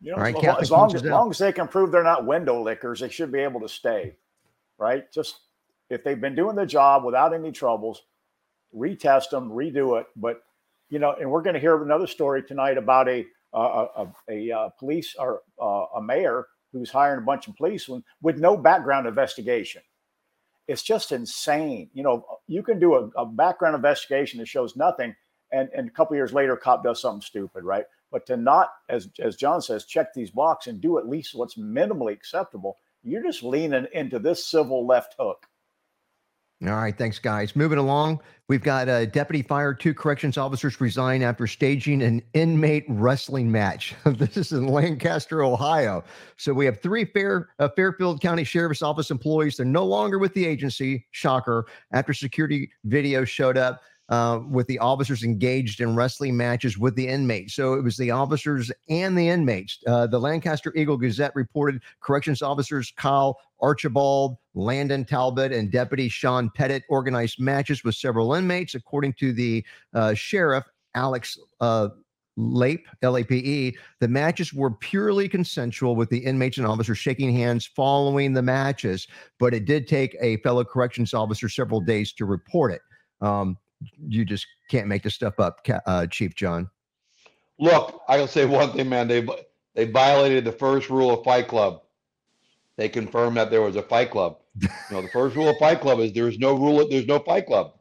You 0.00 0.12
know, 0.12 0.16
All 0.16 0.22
right, 0.22 0.36
as, 0.36 0.56
as, 0.62 0.70
long, 0.70 0.94
as, 0.94 1.04
long 1.04 1.30
as 1.30 1.38
they 1.38 1.52
can 1.52 1.68
prove 1.68 1.92
they're 1.92 2.02
not 2.02 2.24
window 2.24 2.62
lickers, 2.62 3.00
they 3.00 3.10
should 3.10 3.30
be 3.30 3.40
able 3.40 3.60
to 3.60 3.68
stay, 3.68 4.14
right? 4.78 5.10
Just 5.12 5.40
if 5.90 6.02
they've 6.02 6.20
been 6.20 6.34
doing 6.34 6.56
the 6.56 6.64
job 6.64 7.04
without 7.04 7.34
any 7.34 7.52
troubles, 7.52 8.02
retest 8.74 9.30
them, 9.30 9.50
redo 9.50 10.00
it. 10.00 10.06
But 10.16 10.42
you 10.88 10.98
know, 10.98 11.14
and 11.20 11.30
we're 11.30 11.42
going 11.42 11.54
to 11.54 11.60
hear 11.60 11.82
another 11.82 12.06
story 12.06 12.42
tonight 12.42 12.78
about 12.78 13.08
a 13.08 13.26
a, 13.52 13.58
a, 13.58 14.12
a 14.30 14.52
uh, 14.52 14.68
police 14.70 15.14
or 15.18 15.42
uh, 15.60 15.84
a 15.96 16.02
mayor 16.02 16.46
who's 16.72 16.90
hiring 16.90 17.18
a 17.18 17.22
bunch 17.22 17.48
of 17.48 17.56
police 17.56 17.88
with, 17.88 18.02
with 18.22 18.38
no 18.38 18.56
background 18.56 19.06
investigation 19.06 19.82
it's 20.70 20.82
just 20.82 21.10
insane. 21.10 21.90
You 21.92 22.04
know, 22.04 22.24
you 22.46 22.62
can 22.62 22.78
do 22.78 22.94
a, 22.94 23.08
a 23.20 23.26
background 23.26 23.74
investigation 23.74 24.38
that 24.38 24.46
shows 24.46 24.76
nothing, 24.76 25.14
and, 25.52 25.68
and 25.76 25.88
a 25.88 25.90
couple 25.90 26.14
years 26.14 26.32
later, 26.32 26.56
cop 26.56 26.84
does 26.84 27.00
something 27.00 27.20
stupid, 27.20 27.64
right? 27.64 27.84
But 28.12 28.24
to 28.26 28.36
not, 28.36 28.70
as 28.88 29.08
as 29.18 29.34
John 29.36 29.60
says, 29.60 29.84
check 29.84 30.14
these 30.14 30.30
boxes 30.30 30.72
and 30.72 30.80
do 30.80 30.98
at 30.98 31.08
least 31.08 31.34
what's 31.34 31.56
minimally 31.56 32.12
acceptable, 32.12 32.76
you're 33.02 33.22
just 33.22 33.42
leaning 33.42 33.86
into 33.92 34.20
this 34.20 34.46
civil 34.46 34.86
left 34.86 35.16
hook. 35.18 35.46
All 36.66 36.74
right, 36.74 36.96
thanks, 36.96 37.18
guys. 37.18 37.56
Moving 37.56 37.78
along, 37.78 38.20
we've 38.48 38.62
got 38.62 38.86
a 38.86 39.06
deputy 39.06 39.40
fired 39.40 39.80
two 39.80 39.94
corrections 39.94 40.36
officers 40.36 40.78
resign 40.78 41.22
after 41.22 41.46
staging 41.46 42.02
an 42.02 42.20
inmate 42.34 42.84
wrestling 42.86 43.50
match. 43.50 43.94
this 44.04 44.36
is 44.36 44.52
in 44.52 44.66
Lancaster, 44.66 45.42
Ohio. 45.42 46.04
So 46.36 46.52
we 46.52 46.66
have 46.66 46.78
three 46.82 47.06
Fair 47.06 47.48
uh, 47.60 47.70
Fairfield 47.74 48.20
County 48.20 48.44
Sheriff's 48.44 48.82
Office 48.82 49.10
employees. 49.10 49.56
They're 49.56 49.64
no 49.64 49.86
longer 49.86 50.18
with 50.18 50.34
the 50.34 50.44
agency. 50.44 51.06
Shocker. 51.12 51.64
After 51.92 52.12
security 52.12 52.70
video 52.84 53.24
showed 53.24 53.56
up, 53.56 53.80
uh, 54.10 54.40
with 54.48 54.66
the 54.66 54.78
officers 54.80 55.22
engaged 55.22 55.80
in 55.80 55.94
wrestling 55.94 56.36
matches 56.36 56.76
with 56.76 56.96
the 56.96 57.06
inmates. 57.06 57.54
So 57.54 57.74
it 57.74 57.84
was 57.84 57.96
the 57.96 58.10
officers 58.10 58.70
and 58.88 59.16
the 59.16 59.28
inmates. 59.28 59.78
Uh, 59.86 60.06
the 60.06 60.18
Lancaster 60.18 60.72
Eagle 60.76 60.96
Gazette 60.96 61.32
reported 61.34 61.80
corrections 62.00 62.42
officers 62.42 62.92
Kyle 62.96 63.38
Archibald, 63.60 64.36
Landon 64.54 65.04
Talbot, 65.04 65.52
and 65.52 65.70
Deputy 65.70 66.08
Sean 66.08 66.50
Pettit 66.54 66.82
organized 66.88 67.40
matches 67.40 67.84
with 67.84 67.94
several 67.94 68.34
inmates. 68.34 68.74
According 68.74 69.14
to 69.14 69.32
the 69.32 69.64
uh, 69.94 70.14
sheriff, 70.14 70.64
Alex 70.94 71.38
uh, 71.60 71.88
LAPE, 72.36 72.86
L-A-P-E, 73.02 73.76
the 74.00 74.08
matches 74.08 74.52
were 74.52 74.70
purely 74.70 75.28
consensual 75.28 75.94
with 75.94 76.08
the 76.10 76.18
inmates 76.18 76.58
and 76.58 76.66
officers 76.66 76.98
shaking 76.98 77.32
hands 77.32 77.66
following 77.66 78.32
the 78.32 78.42
matches, 78.42 79.06
but 79.38 79.54
it 79.54 79.66
did 79.66 79.86
take 79.86 80.16
a 80.20 80.38
fellow 80.38 80.64
corrections 80.64 81.14
officer 81.14 81.48
several 81.48 81.80
days 81.80 82.12
to 82.14 82.24
report 82.24 82.72
it. 82.72 82.80
Um, 83.20 83.58
you 84.08 84.24
just 84.24 84.46
can't 84.70 84.86
make 84.86 85.02
this 85.02 85.14
stuff 85.14 85.38
up, 85.38 85.66
uh, 85.86 86.06
Chief 86.06 86.34
John. 86.34 86.68
Look, 87.58 88.02
I 88.08 88.18
will 88.18 88.26
say 88.26 88.46
one 88.46 88.72
thing, 88.72 88.88
man. 88.88 89.08
They 89.08 89.26
they 89.74 89.84
violated 89.84 90.44
the 90.44 90.52
first 90.52 90.90
rule 90.90 91.10
of 91.10 91.24
Fight 91.24 91.48
Club. 91.48 91.82
They 92.76 92.88
confirmed 92.88 93.36
that 93.36 93.50
there 93.50 93.62
was 93.62 93.76
a 93.76 93.82
Fight 93.82 94.10
Club. 94.10 94.38
You 94.60 94.68
know, 94.90 95.02
the 95.02 95.08
first 95.08 95.36
rule 95.36 95.50
of 95.50 95.58
Fight 95.58 95.80
Club 95.80 96.00
is 96.00 96.12
there 96.12 96.28
is 96.28 96.38
no 96.38 96.54
rule. 96.54 96.86
There's 96.88 97.06
no 97.06 97.18
Fight 97.18 97.46
Club. 97.46 97.74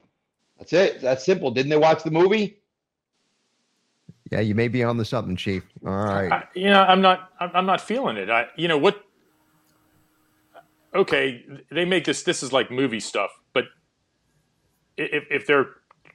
That's 0.58 0.74
it. 0.74 1.02
That's 1.02 1.24
simple. 1.24 1.52
Didn't 1.52 1.70
they 1.70 1.78
watch 1.78 2.04
the 2.04 2.12
movie? 2.12 2.58
Yeah, 4.32 4.42
you 4.42 4.54
may 4.54 4.68
be 4.68 4.84
on 4.84 4.98
the 4.98 5.06
something, 5.06 5.36
Chief. 5.36 5.64
All 5.86 5.92
right. 5.92 6.32
I, 6.32 6.44
you 6.54 6.70
know, 6.70 6.82
I'm 6.84 7.02
not. 7.02 7.30
I'm 7.40 7.66
not 7.66 7.82
feeling 7.82 8.18
it. 8.18 8.30
I, 8.30 8.48
you 8.58 8.68
know 8.68 8.78
what? 8.78 9.04
Okay, 10.94 11.46
they 11.72 11.86
make 11.86 12.06
this. 12.06 12.24
This 12.24 12.44
is 12.44 12.52
like 12.52 12.70
movie 12.70 13.00
stuff, 13.00 13.32
but 13.54 13.66
if 14.98 15.24
if 15.32 15.48
they're 15.48 15.68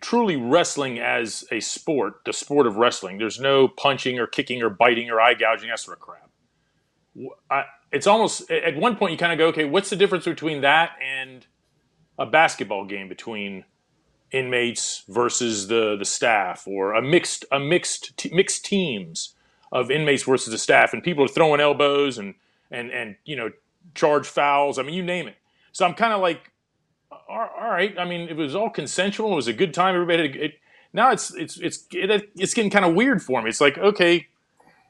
truly 0.04 0.36
wrestling 0.36 0.98
as 0.98 1.46
a 1.50 1.60
sport, 1.60 2.16
the 2.26 2.32
sport 2.32 2.66
of 2.66 2.76
wrestling. 2.76 3.16
There's 3.16 3.40
no 3.40 3.66
punching 3.66 4.18
or 4.18 4.26
kicking 4.26 4.62
or 4.62 4.68
biting 4.68 5.08
or 5.08 5.18
eye 5.18 5.32
gouging, 5.32 5.70
that 5.70 5.80
sort 5.80 5.96
of 5.96 6.02
crap. 6.02 6.30
I, 7.50 7.64
it's 7.90 8.06
almost 8.06 8.50
at 8.50 8.76
one 8.76 8.96
point 8.96 9.12
you 9.12 9.18
kind 9.18 9.32
of 9.32 9.38
go, 9.38 9.46
okay, 9.46 9.64
what's 9.64 9.88
the 9.88 9.96
difference 9.96 10.26
between 10.26 10.60
that 10.60 10.90
and 11.02 11.46
a 12.18 12.26
basketball 12.26 12.84
game 12.84 13.08
between 13.08 13.64
inmates 14.30 15.04
versus 15.08 15.68
the 15.68 15.96
the 15.96 16.04
staff, 16.04 16.66
or 16.66 16.92
a 16.92 17.00
mixed 17.00 17.46
a 17.50 17.58
mixed 17.58 18.14
t- 18.18 18.30
mixed 18.34 18.64
teams 18.64 19.34
of 19.72 19.90
inmates 19.90 20.24
versus 20.24 20.52
the 20.52 20.58
staff, 20.58 20.92
and 20.92 21.02
people 21.02 21.24
are 21.24 21.28
throwing 21.28 21.60
elbows 21.60 22.18
and 22.18 22.34
and 22.70 22.90
and 22.90 23.16
you 23.24 23.36
know 23.36 23.50
charge 23.94 24.26
fouls. 24.26 24.78
I 24.78 24.82
mean, 24.82 24.94
you 24.94 25.02
name 25.02 25.28
it. 25.28 25.36
So 25.72 25.86
I'm 25.86 25.94
kind 25.94 26.12
of 26.12 26.20
like 26.20 26.50
all 27.28 27.70
right. 27.70 27.98
I 27.98 28.04
mean, 28.04 28.28
it 28.28 28.36
was 28.36 28.54
all 28.54 28.70
consensual. 28.70 29.32
It 29.32 29.36
was 29.36 29.48
a 29.48 29.52
good 29.52 29.74
time. 29.74 29.94
Everybody 29.94 30.28
had, 30.28 30.36
it, 30.36 30.54
now 30.92 31.10
it's 31.10 31.34
it's 31.34 31.58
it's 31.58 31.86
it, 31.92 32.30
it's 32.36 32.54
getting 32.54 32.70
kind 32.70 32.84
of 32.84 32.94
weird 32.94 33.22
for 33.22 33.42
me. 33.42 33.48
It's 33.48 33.60
like, 33.60 33.78
okay, 33.78 34.26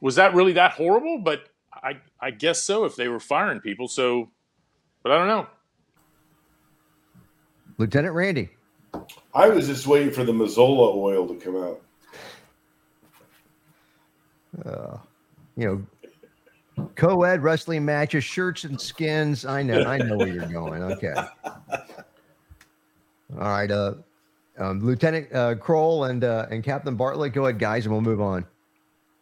was 0.00 0.16
that 0.16 0.34
really 0.34 0.52
that 0.54 0.72
horrible? 0.72 1.18
But 1.18 1.48
I 1.72 1.98
I 2.20 2.30
guess 2.30 2.62
so 2.62 2.84
if 2.84 2.96
they 2.96 3.08
were 3.08 3.20
firing 3.20 3.60
people. 3.60 3.88
So, 3.88 4.30
but 5.02 5.12
I 5.12 5.18
don't 5.18 5.28
know. 5.28 5.46
Lieutenant 7.78 8.14
Randy. 8.14 8.50
I 9.34 9.48
was 9.48 9.66
just 9.66 9.86
waiting 9.86 10.12
for 10.12 10.24
the 10.24 10.32
Mazola 10.32 10.94
oil 10.94 11.26
to 11.26 11.34
come 11.34 11.56
out. 11.56 11.80
Uh, 14.64 14.98
you 15.56 15.86
know, 16.76 16.86
co-ed 16.94 17.42
wrestling 17.42 17.84
matches, 17.84 18.22
shirts 18.22 18.62
and 18.62 18.80
skins. 18.80 19.44
I 19.44 19.62
know, 19.62 19.82
I 19.82 19.98
know 19.98 20.16
where 20.16 20.28
you're 20.28 20.46
going. 20.46 20.82
Okay. 20.84 21.14
All 23.38 23.48
right, 23.48 23.70
uh, 23.70 23.94
um, 24.58 24.80
Lieutenant 24.80 25.32
uh, 25.32 25.54
Kroll 25.56 26.04
and 26.04 26.22
uh, 26.22 26.46
and 26.50 26.62
Captain 26.62 26.94
Bartlett, 26.94 27.32
go 27.32 27.46
ahead, 27.46 27.58
guys, 27.58 27.86
and 27.86 27.92
we'll 27.92 28.02
move 28.02 28.20
on. 28.20 28.46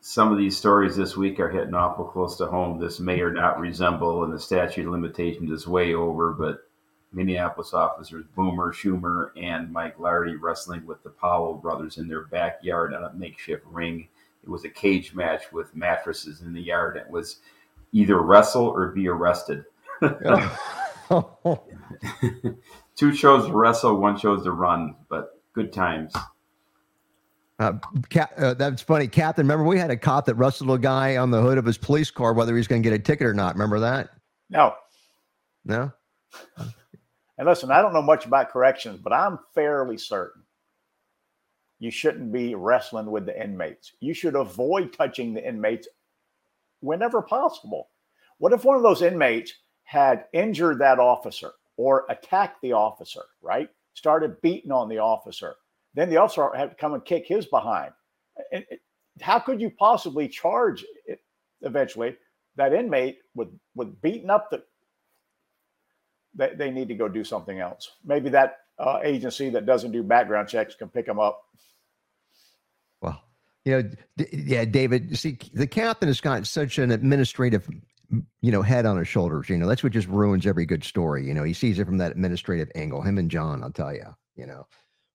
Some 0.00 0.32
of 0.32 0.38
these 0.38 0.56
stories 0.56 0.96
this 0.96 1.16
week 1.16 1.38
are 1.38 1.48
hitting 1.48 1.74
awful 1.74 2.04
close 2.04 2.36
to 2.38 2.46
home. 2.46 2.80
This 2.80 2.98
may 2.98 3.20
or 3.20 3.32
not 3.32 3.60
resemble, 3.60 4.24
and 4.24 4.32
the 4.32 4.40
statute 4.40 4.86
of 4.86 4.92
limitations 4.92 5.50
is 5.50 5.66
way 5.66 5.94
over. 5.94 6.32
But 6.32 6.64
Minneapolis 7.12 7.72
officers 7.72 8.24
Boomer 8.34 8.72
Schumer 8.72 9.30
and 9.36 9.72
Mike 9.72 9.98
Lardy 9.98 10.36
wrestling 10.36 10.84
with 10.86 11.02
the 11.02 11.10
Powell 11.10 11.54
brothers 11.54 11.98
in 11.98 12.08
their 12.08 12.24
backyard 12.24 12.94
on 12.94 13.04
a 13.04 13.12
makeshift 13.14 13.64
ring. 13.66 14.08
It 14.42 14.48
was 14.48 14.64
a 14.64 14.70
cage 14.70 15.14
match 15.14 15.52
with 15.52 15.74
mattresses 15.76 16.42
in 16.42 16.52
the 16.52 16.62
yard. 16.62 16.96
It 16.96 17.08
was 17.08 17.38
either 17.92 18.20
wrestle 18.20 18.66
or 18.66 18.88
be 18.88 19.08
arrested. 19.08 19.64
Two 22.96 23.14
shows 23.14 23.46
to 23.46 23.52
wrestle, 23.52 23.96
one 23.96 24.18
shows 24.18 24.44
to 24.44 24.52
run, 24.52 24.96
but 25.08 25.40
good 25.54 25.72
times. 25.72 26.14
Uh, 27.58 27.74
Cap, 28.08 28.32
uh, 28.38 28.54
that's 28.54 28.82
funny, 28.82 29.06
Captain. 29.06 29.44
Remember, 29.44 29.64
we 29.64 29.78
had 29.78 29.90
a 29.90 29.96
cop 29.96 30.26
that 30.26 30.34
wrestled 30.34 30.70
a 30.70 30.78
guy 30.78 31.16
on 31.16 31.30
the 31.30 31.40
hood 31.40 31.58
of 31.58 31.64
his 31.64 31.78
police 31.78 32.10
car, 32.10 32.32
whether 32.32 32.56
he's 32.56 32.66
going 32.66 32.82
to 32.82 32.88
get 32.88 32.98
a 32.98 33.02
ticket 33.02 33.26
or 33.26 33.34
not. 33.34 33.54
Remember 33.54 33.80
that? 33.80 34.10
No. 34.50 34.74
No. 35.64 35.92
And 37.38 37.46
listen, 37.48 37.70
I 37.70 37.82
don't 37.82 37.92
know 37.92 38.02
much 38.02 38.26
about 38.26 38.50
corrections, 38.50 38.98
but 39.02 39.12
I'm 39.12 39.38
fairly 39.54 39.98
certain 39.98 40.42
you 41.82 41.90
shouldn't 41.90 42.30
be 42.30 42.54
wrestling 42.54 43.10
with 43.10 43.26
the 43.26 43.42
inmates. 43.42 43.90
You 43.98 44.14
should 44.14 44.36
avoid 44.36 44.92
touching 44.92 45.34
the 45.34 45.44
inmates 45.44 45.88
whenever 46.78 47.20
possible. 47.22 47.88
What 48.38 48.52
if 48.52 48.64
one 48.64 48.76
of 48.76 48.84
those 48.84 49.02
inmates 49.02 49.52
had 49.92 50.24
injured 50.32 50.78
that 50.78 50.98
officer 50.98 51.50
or 51.76 52.06
attacked 52.08 52.62
the 52.62 52.72
officer, 52.72 53.20
right? 53.42 53.68
Started 53.92 54.40
beating 54.40 54.72
on 54.72 54.88
the 54.88 54.96
officer. 54.96 55.56
Then 55.92 56.08
the 56.08 56.16
officer 56.16 56.50
had 56.56 56.70
to 56.70 56.76
come 56.76 56.94
and 56.94 57.04
kick 57.04 57.26
his 57.26 57.44
behind. 57.44 57.92
And 58.50 58.64
how 59.20 59.38
could 59.38 59.60
you 59.60 59.68
possibly 59.68 60.28
charge 60.28 60.82
it 61.04 61.20
eventually 61.60 62.16
that 62.56 62.72
inmate 62.72 63.18
with 63.34 63.48
with 63.74 64.00
beating 64.00 64.30
up 64.30 64.48
the 64.50 64.62
they, 66.34 66.54
they 66.54 66.70
need 66.70 66.88
to 66.88 66.94
go 66.94 67.06
do 67.06 67.22
something 67.22 67.58
else. 67.58 67.90
Maybe 68.02 68.30
that 68.30 68.60
uh, 68.78 69.00
agency 69.04 69.50
that 69.50 69.66
doesn't 69.66 69.92
do 69.92 70.02
background 70.02 70.48
checks 70.48 70.74
can 70.74 70.88
pick 70.88 71.04
them 71.04 71.20
up. 71.20 71.42
Well, 73.02 73.22
you 73.66 73.72
know, 73.72 73.90
d- 74.16 74.28
yeah, 74.32 74.64
David. 74.64 75.18
See, 75.18 75.36
the 75.52 75.66
captain 75.66 76.08
has 76.08 76.22
got 76.22 76.46
such 76.46 76.78
an 76.78 76.90
administrative, 76.90 77.68
you 78.42 78.50
know, 78.50 78.60
head 78.60 78.84
on 78.84 78.98
his 78.98 79.08
shoulders. 79.08 79.48
You 79.48 79.56
know, 79.56 79.66
that's 79.66 79.82
what 79.82 79.92
just 79.92 80.08
ruins 80.08 80.46
every 80.46 80.66
good 80.66 80.84
story. 80.84 81.24
You 81.26 81.32
know, 81.32 81.44
he 81.44 81.54
sees 81.54 81.78
it 81.78 81.86
from 81.86 81.96
that 81.98 82.12
administrative 82.12 82.68
angle. 82.74 83.00
Him 83.00 83.16
and 83.16 83.30
John, 83.30 83.62
I'll 83.62 83.70
tell 83.70 83.94
you. 83.94 84.06
You 84.34 84.46
know, 84.46 84.66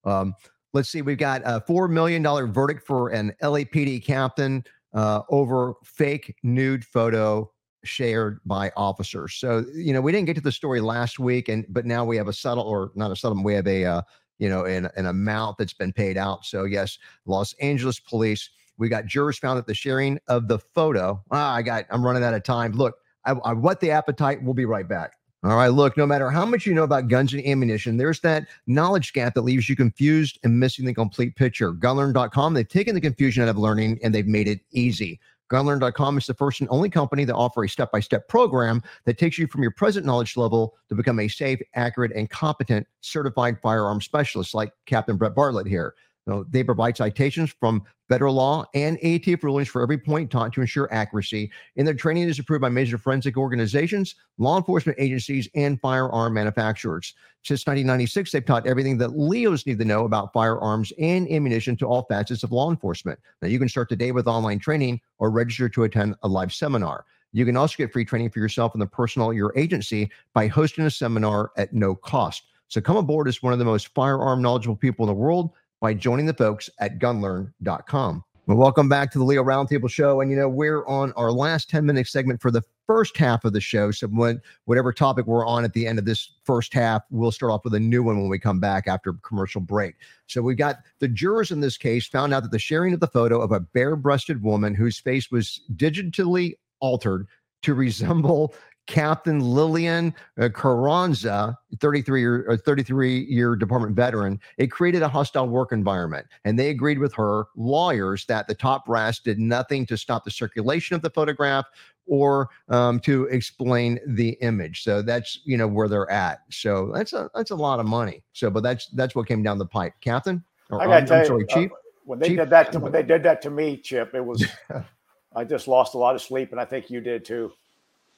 um, 0.06 0.34
let's 0.74 0.90
see. 0.90 1.02
We've 1.02 1.18
got 1.18 1.42
a 1.46 1.62
four 1.62 1.88
million 1.88 2.24
dollar 2.24 2.48
verdict 2.48 2.88
for 2.88 3.10
an 3.10 3.34
LAPD 3.44 4.04
captain 4.04 4.64
uh, 4.94 5.22
over 5.30 5.74
fake 5.84 6.36
nude 6.44 6.86
photo 6.86 7.52
shared 7.84 8.40
by 8.46 8.72
officers. 8.78 9.36
So, 9.36 9.66
you 9.74 9.94
know, 9.94 10.02
we 10.02 10.12
didn't 10.12 10.26
get 10.26 10.36
to 10.36 10.42
the 10.42 10.52
story 10.52 10.82
last 10.82 11.20
week, 11.20 11.50
and 11.50 11.66
but 11.70 11.86
now 11.86 12.06
we 12.06 12.16
have 12.18 12.28
a 12.28 12.34
subtle 12.34 12.64
or 12.64 12.92
not 12.96 13.12
a 13.12 13.16
subtle. 13.16 13.44
We 13.44 13.54
have 13.56 13.68
a 13.68 13.84
uh, 13.86 14.02
you 14.40 14.48
know 14.48 14.66
an, 14.66 14.88
an 14.96 15.08
amount 15.08 15.58
that's 15.58 15.74
been 15.74 15.92
paid 15.92 16.18
out. 16.18 16.46
So 16.46 16.64
yes, 16.64 16.98
Los 17.26 17.54
Angeles 17.54 18.00
police. 18.00 18.50
We 18.80 18.90
got 18.90 19.08
jurors 19.08 19.40
found 19.40 19.58
that 19.58 19.66
the 19.66 19.74
sharing 19.74 20.20
of 20.28 20.48
the 20.48 20.60
photo. 20.60 21.22
Ah, 21.32 21.56
I 21.56 21.62
got. 21.64 21.86
I'm 21.90 22.06
running 22.06 22.24
out 22.24 22.36
of 22.36 22.44
time. 22.44 22.74
Look, 22.74 22.96
I, 23.32 23.54
whet 23.54 23.80
the 23.80 23.92
appetite. 23.92 24.42
We'll 24.44 24.54
be 24.54 24.66
right 24.66 24.88
back. 24.88 25.14
All 25.44 25.56
right, 25.56 25.68
look, 25.68 25.96
no 25.98 26.08
matter 26.08 26.32
how 26.32 26.46
much 26.46 26.66
you 26.66 26.74
know 26.74 26.84
about 26.84 27.10
guns 27.10 27.32
and 27.32 27.46
ammunition, 27.46 27.98
there's 27.98 28.20
that 28.22 28.48
knowledge 28.66 29.14
gap 29.14 29.36
that 29.36 29.44
leaves 29.44 29.70
you 29.70 29.76
confused 29.76 30.40
and 30.44 30.60
missing 30.60 30.86
the 30.86 30.94
complete 30.94 31.36
picture. 31.36 31.74
Gunlearn.com, 31.74 32.54
they've 32.54 32.68
taken 32.68 32.96
the 32.96 33.02
confusion 33.02 33.44
out 33.44 33.50
of 33.50 33.58
learning 33.58 34.00
and 34.04 34.14
they've 34.14 34.28
made 34.28 34.48
it 34.48 34.62
easy. 34.72 35.20
Gunlearn.com 35.50 36.18
is 36.18 36.26
the 36.26 36.34
first 36.34 36.60
and 36.60 36.70
only 36.70 36.90
company 36.90 37.26
to 37.26 37.34
offer 37.34 37.64
a 37.64 37.70
step 37.70 37.92
by 37.92 38.00
step 38.00 38.28
program 38.28 38.82
that 39.06 39.18
takes 39.18 39.38
you 39.38 39.48
from 39.48 39.62
your 39.62 39.72
present 39.72 40.06
knowledge 40.06 40.36
level 40.36 40.76
to 40.90 40.96
become 40.96 41.20
a 41.20 41.28
safe, 41.28 41.60
accurate, 41.76 42.12
and 42.14 42.30
competent 42.30 42.86
certified 43.02 43.58
firearm 43.62 44.02
specialist 44.02 44.54
like 44.54 44.74
Captain 44.86 45.18
Brett 45.18 45.36
Bartlett 45.36 45.68
here. 45.68 45.94
Now, 46.28 46.46
they 46.50 46.64
provide 46.64 46.98
citations 46.98 47.56
from 47.58 47.84
federal 48.10 48.34
law 48.34 48.66
and 48.74 49.00
ATF 49.00 49.44
rulings 49.44 49.70
for 49.70 49.82
every 49.82 49.98
point 49.98 50.30
taught 50.30 50.54
to 50.54 50.62
ensure 50.62 50.92
accuracy. 50.94 51.50
And 51.78 51.88
their 51.88 51.94
training 51.94 52.28
is 52.28 52.38
approved 52.38 52.62
by 52.62 52.70
major 52.70 52.98
forensic 52.98 53.38
organizations, 53.38 54.16
law 54.38 54.58
enforcement 54.58 55.00
agencies, 55.00 55.50
and 55.56 55.80
firearm 55.80 56.34
manufacturers. 56.34 57.14
Since 57.44 57.66
1996, 57.66 58.32
they've 58.32 58.46
taught 58.46 58.68
everything 58.68 58.98
that 58.98 59.18
Leos 59.18 59.66
need 59.66 59.80
to 59.80 59.86
know 59.86 60.04
about 60.04 60.34
firearms 60.34 60.92
and 61.00 61.32
ammunition 61.32 61.78
to 61.78 61.86
all 61.86 62.06
facets 62.10 62.44
of 62.44 62.52
law 62.52 62.70
enforcement. 62.70 63.20
Now, 63.42 63.48
you 63.48 63.58
can 63.58 63.70
start 63.70 63.88
today 63.88 64.12
with 64.12 64.28
online 64.28 64.60
training 64.60 65.00
or 65.20 65.32
register 65.32 65.70
to 65.70 65.84
attend 65.84 66.16
a 66.24 66.28
live 66.28 66.54
seminar. 66.54 67.06
You 67.32 67.46
can 67.46 67.56
also 67.56 67.76
get 67.78 67.94
free 67.94 68.06
training 68.06 68.32
for 68.32 68.40
yourself 68.40 68.74
and 68.74 68.82
the 68.82 68.88
personnel 68.88 69.30
at 69.30 69.36
your 69.36 69.54
agency 69.56 70.10
by 70.34 70.48
hosting 70.48 70.86
a 70.86 70.92
seminar 70.92 71.52
at 71.58 71.74
no 71.74 71.96
cost. 71.96 72.44
So 72.68 72.82
come 72.82 72.98
aboard 72.98 73.28
as 73.30 73.42
one 73.42 73.54
of 73.54 73.60
the 73.60 73.66
most 73.66 73.90
firearm 73.94 74.42
knowledgeable 74.42 74.76
people 74.76 75.06
in 75.06 75.08
the 75.08 75.14
world 75.14 75.52
by 75.80 75.94
joining 75.94 76.26
the 76.26 76.34
folks 76.34 76.70
at 76.80 77.00
gunlearn.com. 77.00 78.24
Well, 78.48 78.58
welcome 78.58 78.88
back 78.88 79.12
to 79.12 79.18
the 79.18 79.26
Leo 79.26 79.44
Roundtable 79.44 79.90
Show. 79.90 80.22
And, 80.22 80.32
you 80.32 80.38
know, 80.38 80.48
we're 80.48 80.86
on 80.86 81.12
our 81.18 81.34
last 81.34 81.70
10 81.70 81.86
minute 81.86 82.08
segment 82.08 82.42
for 82.42 82.50
the 82.50 82.62
first 82.88 83.18
half 83.18 83.44
of 83.44 83.52
the 83.52 83.60
show. 83.60 83.92
So, 83.92 84.08
when, 84.08 84.42
whatever 84.64 84.94
topic 84.94 85.28
we're 85.28 85.46
on 85.46 85.66
at 85.66 85.74
the 85.74 85.86
end 85.86 86.00
of 86.00 86.06
this 86.06 86.32
first 86.46 86.74
half, 86.74 87.02
we'll 87.12 87.34
start 87.34 87.52
off 87.52 87.66
with 87.66 87.74
a 87.74 87.80
new 87.80 88.04
one 88.04 88.22
when 88.22 88.30
we 88.30 88.40
come 88.40 88.62
back 88.62 88.88
after 88.88 89.12
commercial 89.22 89.60
break. 89.60 89.96
So, 90.28 90.42
we've 90.42 90.58
got 90.58 90.78
the 91.00 91.10
jurors 91.10 91.52
in 91.52 91.60
this 91.60 91.78
case 91.78 92.08
found 92.08 92.34
out 92.34 92.44
that 92.44 92.54
the 92.54 92.58
sharing 92.58 92.94
of 92.94 93.02
the 93.02 93.08
photo 93.08 93.42
of 93.42 93.52
a 93.52 93.60
bare 93.60 93.98
breasted 93.98 94.42
woman 94.42 94.74
whose 94.74 94.98
face 94.98 95.30
was 95.30 95.60
digitally 95.76 96.54
altered 96.80 97.28
to 97.64 97.74
resemble 97.74 98.54
Captain 98.88 99.40
Lillian 99.40 100.16
uh, 100.40 100.50
Carranza, 100.50 101.58
33 101.80 102.20
year, 102.20 102.50
uh, 102.50 102.58
33 102.58 103.26
year 103.26 103.56
department 103.56 103.96
veteran, 103.96 104.40
it 104.58 104.68
created 104.68 105.02
a 105.02 105.10
hostile 105.10 105.48
work 105.48 105.72
environment. 105.72 106.26
And 106.46 106.58
they 106.58 106.70
agreed 106.70 106.98
with 106.98 107.14
her 107.16 107.46
lawyers 107.56 108.26
that 108.26 108.48
the 108.48 108.56
top 108.56 108.86
brass 108.86 109.20
did 109.20 109.40
nothing 109.40 109.86
to 109.88 109.98
stop 109.98 110.24
the 110.24 110.32
circulation 110.32 110.96
of 110.96 111.02
the 111.02 111.10
photograph 111.10 111.66
or 112.08 112.50
um, 112.70 113.00
to 113.02 113.26
explain 113.26 114.00
the 114.08 114.38
image. 114.42 114.84
So 114.84 115.02
that's 115.02 115.42
you 115.44 115.58
know 115.58 115.68
where 115.68 115.88
they're 115.88 116.10
at. 116.10 116.40
So 116.50 116.92
that's 116.96 117.14
a 117.14 117.30
that's 117.36 117.52
a 117.52 117.56
lot 117.56 117.80
of 117.80 117.86
money. 117.86 118.24
So, 118.34 118.50
but 118.50 118.64
that's 118.64 118.88
that's 118.88 119.14
what 119.14 119.28
came 119.28 119.44
down 119.44 119.58
the 119.58 119.66
pipe, 119.66 119.94
Captain. 120.02 120.44
Or, 120.70 120.82
I 120.82 120.86
got 120.86 121.02
to 121.02 121.06
tell 121.06 121.26
sorry, 121.26 121.42
you, 121.42 121.48
Chief. 121.48 121.72
Uh, 121.72 121.76
when 122.06 122.20
they 122.20 122.30
Chief? 122.30 122.38
did 122.38 122.50
that, 122.50 122.72
to, 122.72 122.80
when 122.80 122.94
they 122.94 123.04
did 123.04 123.24
that 123.24 123.42
to 123.42 123.50
me, 123.50 123.76
Chip, 123.78 124.16
it 124.16 124.26
was 124.26 124.46
I 125.36 125.44
just 125.44 125.68
lost 125.68 125.94
a 125.94 125.98
lot 125.98 126.16
of 126.16 126.22
sleep, 126.22 126.52
and 126.52 126.60
I 126.60 126.66
think 126.66 126.90
you 126.90 127.02
did 127.02 127.26
too. 127.26 127.52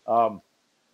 Um, 0.07 0.41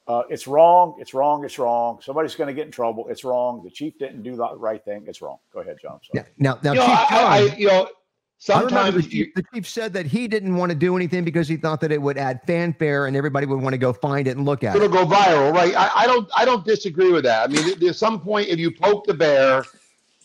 uh, 0.07 0.23
it's 0.29 0.47
wrong. 0.47 0.95
It's 0.99 1.13
wrong. 1.13 1.43
It's 1.43 1.57
wrong. 1.57 1.99
Somebody's 2.01 2.35
going 2.35 2.47
to 2.47 2.53
get 2.53 2.65
in 2.65 2.71
trouble. 2.71 3.07
It's 3.09 3.23
wrong. 3.23 3.63
The 3.63 3.71
chief 3.71 3.97
didn't 3.97 4.21
do 4.21 4.35
the 4.35 4.55
right 4.55 4.83
thing. 4.83 5.03
It's 5.07 5.21
wrong. 5.21 5.37
Go 5.51 5.61
ahead, 5.61 5.77
John. 5.81 5.99
Yeah. 6.13 6.23
Now, 6.37 6.59
now, 6.63 6.73
you 6.73 6.79
Chief 6.79 6.89
know, 6.89 6.95
John, 6.95 7.09
I, 7.11 7.37
I, 7.37 7.55
you 7.57 7.67
know, 7.67 7.89
sometimes 8.37 8.95
the 8.95 9.01
chief, 9.01 9.33
the 9.33 9.43
chief, 9.51 9.67
said 9.67 9.93
that 9.93 10.05
he 10.05 10.27
didn't 10.27 10.55
want 10.55 10.69
to 10.69 10.75
do 10.75 10.95
anything 10.95 11.23
because 11.23 11.47
he 11.47 11.57
thought 11.57 11.81
that 11.81 11.91
it 11.91 11.99
would 11.99 12.19
add 12.19 12.41
fanfare 12.45 13.07
and 13.07 13.15
everybody 13.15 13.47
would 13.47 13.61
want 13.61 13.73
to 13.73 13.79
go 13.79 13.93
find 13.93 14.27
it 14.27 14.37
and 14.37 14.45
look 14.45 14.63
at 14.63 14.75
it'll 14.75 14.87
it. 14.87 14.93
It'll 14.93 15.05
go 15.07 15.11
viral, 15.15 15.51
right? 15.51 15.73
I, 15.75 15.89
I, 15.95 16.05
don't. 16.05 16.29
I 16.35 16.45
don't 16.45 16.63
disagree 16.63 17.11
with 17.11 17.23
that. 17.23 17.49
I 17.49 17.51
mean, 17.51 17.79
there's 17.79 17.97
some 17.97 18.19
point 18.19 18.49
if 18.49 18.59
you 18.59 18.69
poke 18.69 19.07
the 19.07 19.13
bear, 19.15 19.63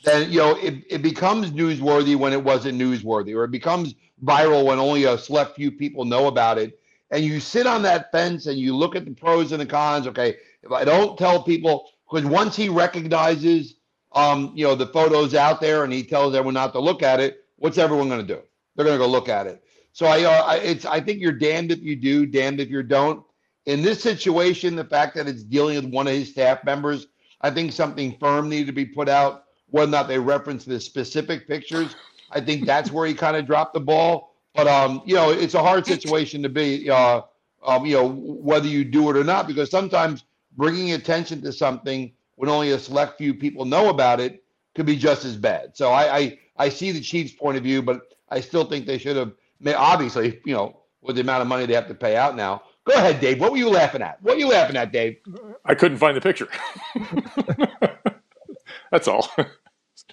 then 0.05 0.31
you 0.31 0.41
know 0.41 0.57
it, 0.57 0.85
it 0.91 1.03
becomes 1.03 1.53
newsworthy 1.53 2.17
when 2.17 2.35
it 2.35 2.43
wasn't 2.43 2.79
newsworthy, 2.79 3.35
or 3.35 3.45
it 3.45 3.51
becomes 3.51 3.95
viral 4.23 4.67
when 4.67 4.79
only 4.79 5.05
a 5.05 5.17
select 5.17 5.57
few 5.57 5.71
people 5.71 6.05
know 6.05 6.27
about 6.27 6.59
it. 6.59 6.80
And 7.11 7.25
you 7.25 7.41
sit 7.41 7.67
on 7.67 7.83
that 7.83 8.13
fence 8.13 8.47
and 8.47 8.59
you 8.59 8.77
look 8.77 8.95
at 8.95 9.05
the 9.05 9.11
pros 9.11 9.53
and 9.53 9.61
the 9.61 9.67
cons. 9.67 10.07
Okay, 10.07 10.37
if 10.63 10.73
I 10.73 10.85
don't 10.85 11.19
tell 11.19 11.43
people, 11.43 11.91
because 12.11 12.27
once 12.27 12.57
he 12.57 12.69
recognizes, 12.69 13.75
um, 14.13 14.53
you 14.55 14.65
know, 14.65 14.75
the 14.75 14.87
photos 14.87 15.35
out 15.35 15.61
there 15.61 15.85
and 15.85 15.93
he 15.93 16.03
tells 16.03 16.35
everyone 16.35 16.55
not 16.55 16.73
to 16.73 16.81
look 16.81 17.03
at 17.03 17.21
it, 17.21 17.45
what's 17.57 17.79
everyone 17.79 18.09
going 18.09 18.27
to 18.27 18.35
do? 18.35 18.41
They're 18.77 18.85
going 18.85 18.99
to 18.99 19.05
go 19.05 19.11
look 19.11 19.29
at 19.29 19.47
it. 19.47 19.63
So 19.93 20.07
I, 20.07 20.23
uh, 20.25 20.45
I, 20.45 20.57
it's, 20.57 20.85
I 20.87 21.01
think 21.01 21.21
you're 21.21 21.33
damned 21.33 21.73
if 21.73 21.81
you 21.81 21.97
do, 21.97 22.27
damned 22.27 22.61
if 22.61 22.71
you 22.71 22.83
don't. 22.83 23.25
In 23.67 23.83
this 23.83 24.03
situation, 24.03 24.77
the 24.77 24.85
fact 24.85 25.15
that 25.17 25.29
it's 25.29 25.43
dealing 25.43 25.77
with 25.77 25.93
one 25.93 26.07
of 26.07 26.15
his 26.15 26.31
staff 26.31 26.65
members, 26.65 27.09
I 27.41 27.51
think 27.51 27.73
something 27.73 28.17
firm 28.19 28.49
needed 28.49 28.67
to 28.69 28.73
be 28.73 28.87
put 28.87 29.09
out. 29.09 29.45
Whether 29.67 29.89
or 29.89 29.93
not 29.93 30.09
they 30.09 30.19
reference 30.19 30.65
the 30.65 30.81
specific 30.81 31.47
pictures, 31.47 31.95
I 32.31 32.41
think 32.41 32.67
that's 32.67 32.91
where 32.91 33.07
he 33.07 33.15
kind 33.15 33.37
of 33.37 33.47
dropped 33.47 33.75
the 33.75 33.81
ball. 33.81 34.30
But 34.55 34.67
um, 34.67 35.03
you 35.05 35.15
know, 35.15 35.31
it's 35.31 35.55
a 35.55 35.63
hard 35.63 35.87
situation 35.87 36.43
to 36.43 36.49
be. 36.49 36.91
Uh, 36.91 37.23
um, 37.63 37.85
you 37.85 37.95
know, 37.95 38.09
whether 38.09 38.67
you 38.67 38.85
do 38.85 39.11
it 39.11 39.17
or 39.17 39.25
not, 39.25 39.47
because 39.47 39.71
sometimes 39.71 40.25
bringing 40.57 40.93
attention 40.93 41.43
to 41.43 41.53
something 41.53 42.13
when 42.37 42.49
only 42.49 42.71
a 42.71 42.79
select 42.79 43.19
few 43.19 43.35
people 43.35 43.65
know 43.65 43.91
about 43.91 44.19
it 44.19 44.43
could 44.75 44.87
be 44.87 44.97
just 44.97 45.25
as 45.25 45.37
bad. 45.37 45.77
So 45.77 45.91
I, 45.91 46.17
I, 46.17 46.39
I 46.57 46.69
see 46.71 46.91
the 46.91 47.01
Chiefs' 47.01 47.33
point 47.33 47.59
of 47.59 47.63
view, 47.63 47.83
but 47.83 48.15
I 48.31 48.41
still 48.41 48.65
think 48.65 48.87
they 48.87 48.99
should 48.99 49.17
have. 49.17 49.33
Obviously, 49.77 50.41
you 50.47 50.55
know, 50.55 50.81
with 51.03 51.17
the 51.17 51.23
amount 51.23 51.43
of 51.43 51.49
money 51.49 51.67
they 51.67 51.75
have 51.75 51.89
to 51.89 51.95
pay 51.95 52.17
out 52.17 52.35
now. 52.35 52.63
Go 52.85 52.95
ahead, 52.95 53.21
Dave. 53.21 53.41
What 53.41 53.53
were 53.53 53.59
you 53.59 53.69
laughing 53.69 54.01
at? 54.01 54.23
What 54.23 54.37
are 54.37 54.41
you 54.41 54.49
laughing 54.49 54.77
at, 54.77 54.91
Dave? 54.91 55.19
I 55.67 55.75
couldn't 55.75 55.99
find 55.99 56.17
the 56.17 56.21
picture. 56.21 56.49
That's 58.91 59.09
all. 59.09 59.29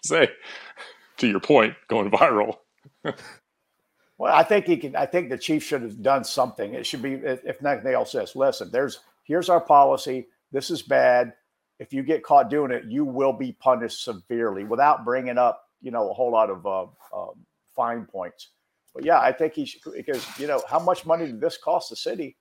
To 0.01 0.07
say, 0.07 0.29
to 1.17 1.27
your 1.27 1.39
point, 1.39 1.73
going 1.87 2.11
viral. 2.11 2.57
well, 4.17 4.33
I 4.33 4.43
think 4.43 4.65
he 4.65 4.77
can. 4.77 4.95
I 4.95 5.05
think 5.05 5.29
the 5.29 5.37
chief 5.37 5.63
should 5.63 5.81
have 5.81 6.01
done 6.01 6.23
something. 6.23 6.73
It 6.73 6.85
should 6.85 7.01
be, 7.01 7.13
if 7.13 7.61
nothing 7.61 7.93
else, 7.93 8.11
says, 8.11 8.35
listen, 8.35 8.71
there's 8.71 8.99
here's 9.23 9.49
our 9.49 9.61
policy. 9.61 10.27
This 10.51 10.69
is 10.69 10.81
bad 10.81 11.33
if 11.79 11.93
you 11.93 12.03
get 12.03 12.23
caught 12.23 12.49
doing 12.49 12.71
it, 12.71 12.85
you 12.85 13.05
will 13.05 13.33
be 13.33 13.51
punished 13.51 14.03
severely 14.03 14.63
without 14.63 15.05
bringing 15.05 15.37
up, 15.37 15.63
you 15.81 15.91
know, 15.91 16.09
a 16.09 16.13
whole 16.13 16.31
lot 16.31 16.49
of 16.49 16.65
uh, 16.65 16.87
fine 17.75 18.05
points. 18.05 18.49
But 18.93 19.05
yeah, 19.05 19.19
I 19.19 19.31
think 19.31 19.53
he 19.53 19.65
should 19.65 19.81
because 19.93 20.25
you 20.39 20.47
know 20.47 20.61
how 20.67 20.79
much 20.79 21.05
money 21.05 21.27
did 21.27 21.39
this 21.39 21.57
cost 21.57 21.89
the 21.89 21.95
city? 21.95 22.35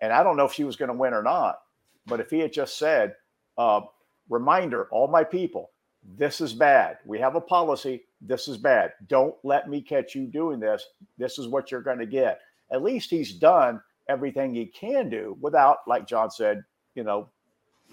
And 0.00 0.12
I 0.12 0.22
don't 0.22 0.36
know 0.36 0.44
if 0.44 0.52
she 0.52 0.64
was 0.64 0.76
going 0.76 0.90
to 0.90 0.96
win 0.96 1.14
or 1.14 1.22
not. 1.22 1.60
But 2.06 2.20
if 2.20 2.30
he 2.30 2.40
had 2.40 2.52
just 2.52 2.76
said, 2.76 3.14
uh, 3.56 3.82
"Reminder, 4.28 4.88
all 4.90 5.08
my 5.08 5.24
people, 5.24 5.70
this 6.16 6.40
is 6.42 6.52
bad. 6.52 6.98
We 7.06 7.20
have 7.20 7.36
a 7.36 7.40
policy. 7.40 8.04
This 8.24 8.48
is 8.48 8.56
bad. 8.56 8.92
Don't 9.08 9.34
let 9.42 9.68
me 9.68 9.80
catch 9.80 10.14
you 10.14 10.26
doing 10.26 10.60
this. 10.60 10.86
This 11.18 11.38
is 11.38 11.48
what 11.48 11.70
you're 11.70 11.82
going 11.82 11.98
to 11.98 12.06
get." 12.06 12.40
At 12.70 12.82
least 12.82 13.10
he's 13.10 13.32
done 13.32 13.80
everything 14.08 14.54
he 14.54 14.66
can 14.66 15.10
do 15.10 15.36
without, 15.40 15.78
like 15.86 16.06
John 16.06 16.30
said, 16.30 16.62
you 16.94 17.04
know, 17.04 17.28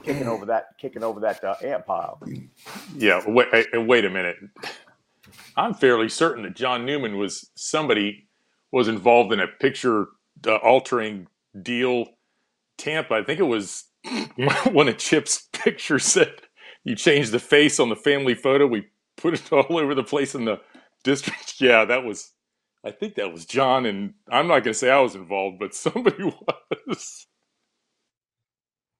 kicking 0.04 0.28
over 0.28 0.46
that 0.46 0.68
kicking 0.80 1.04
over 1.04 1.20
that 1.20 1.44
uh, 1.44 1.56
ant 1.64 1.86
pile. 1.86 2.22
Yeah, 2.96 3.22
wait, 3.28 3.48
wait 3.74 4.06
a 4.06 4.10
minute. 4.10 4.38
I'm 5.56 5.74
fairly 5.74 6.10
certain 6.10 6.44
that 6.44 6.56
John 6.56 6.86
Newman 6.86 7.18
was 7.18 7.50
somebody 7.56 8.28
was 8.72 8.88
involved 8.88 9.34
in 9.34 9.40
a 9.40 9.48
picture 9.48 10.08
uh, 10.48 10.56
altering 10.58 11.28
deal. 11.62 12.08
Tampa, 12.78 13.16
I 13.16 13.24
think 13.24 13.40
it 13.40 13.44
was 13.44 13.86
one 14.72 14.88
of 14.88 14.98
Chip's 14.98 15.50
pictures 15.52 16.06
said 16.06 16.34
you 16.84 16.96
changed 16.96 17.32
the 17.32 17.40
face 17.40 17.80
on 17.80 17.90
the 17.90 17.96
family 17.96 18.36
photo. 18.36 18.68
We 18.68 18.86
put 19.20 19.34
it 19.34 19.52
all 19.54 19.78
over 19.78 19.94
the 19.96 20.04
place 20.04 20.36
in 20.36 20.46
the 20.46 20.60
district. 21.04 21.56
Yeah, 21.62 21.84
that 21.86 22.06
was. 22.06 22.32
I 22.86 22.92
think 22.92 23.16
that 23.16 23.34
was 23.34 23.46
John, 23.46 23.86
and 23.86 24.14
I'm 24.32 24.48
not 24.48 24.64
going 24.64 24.72
to 24.72 24.74
say 24.74 24.90
I 24.90 25.02
was 25.02 25.14
involved, 25.14 25.60
but 25.60 25.76
somebody 25.76 26.32
was. 26.88 27.28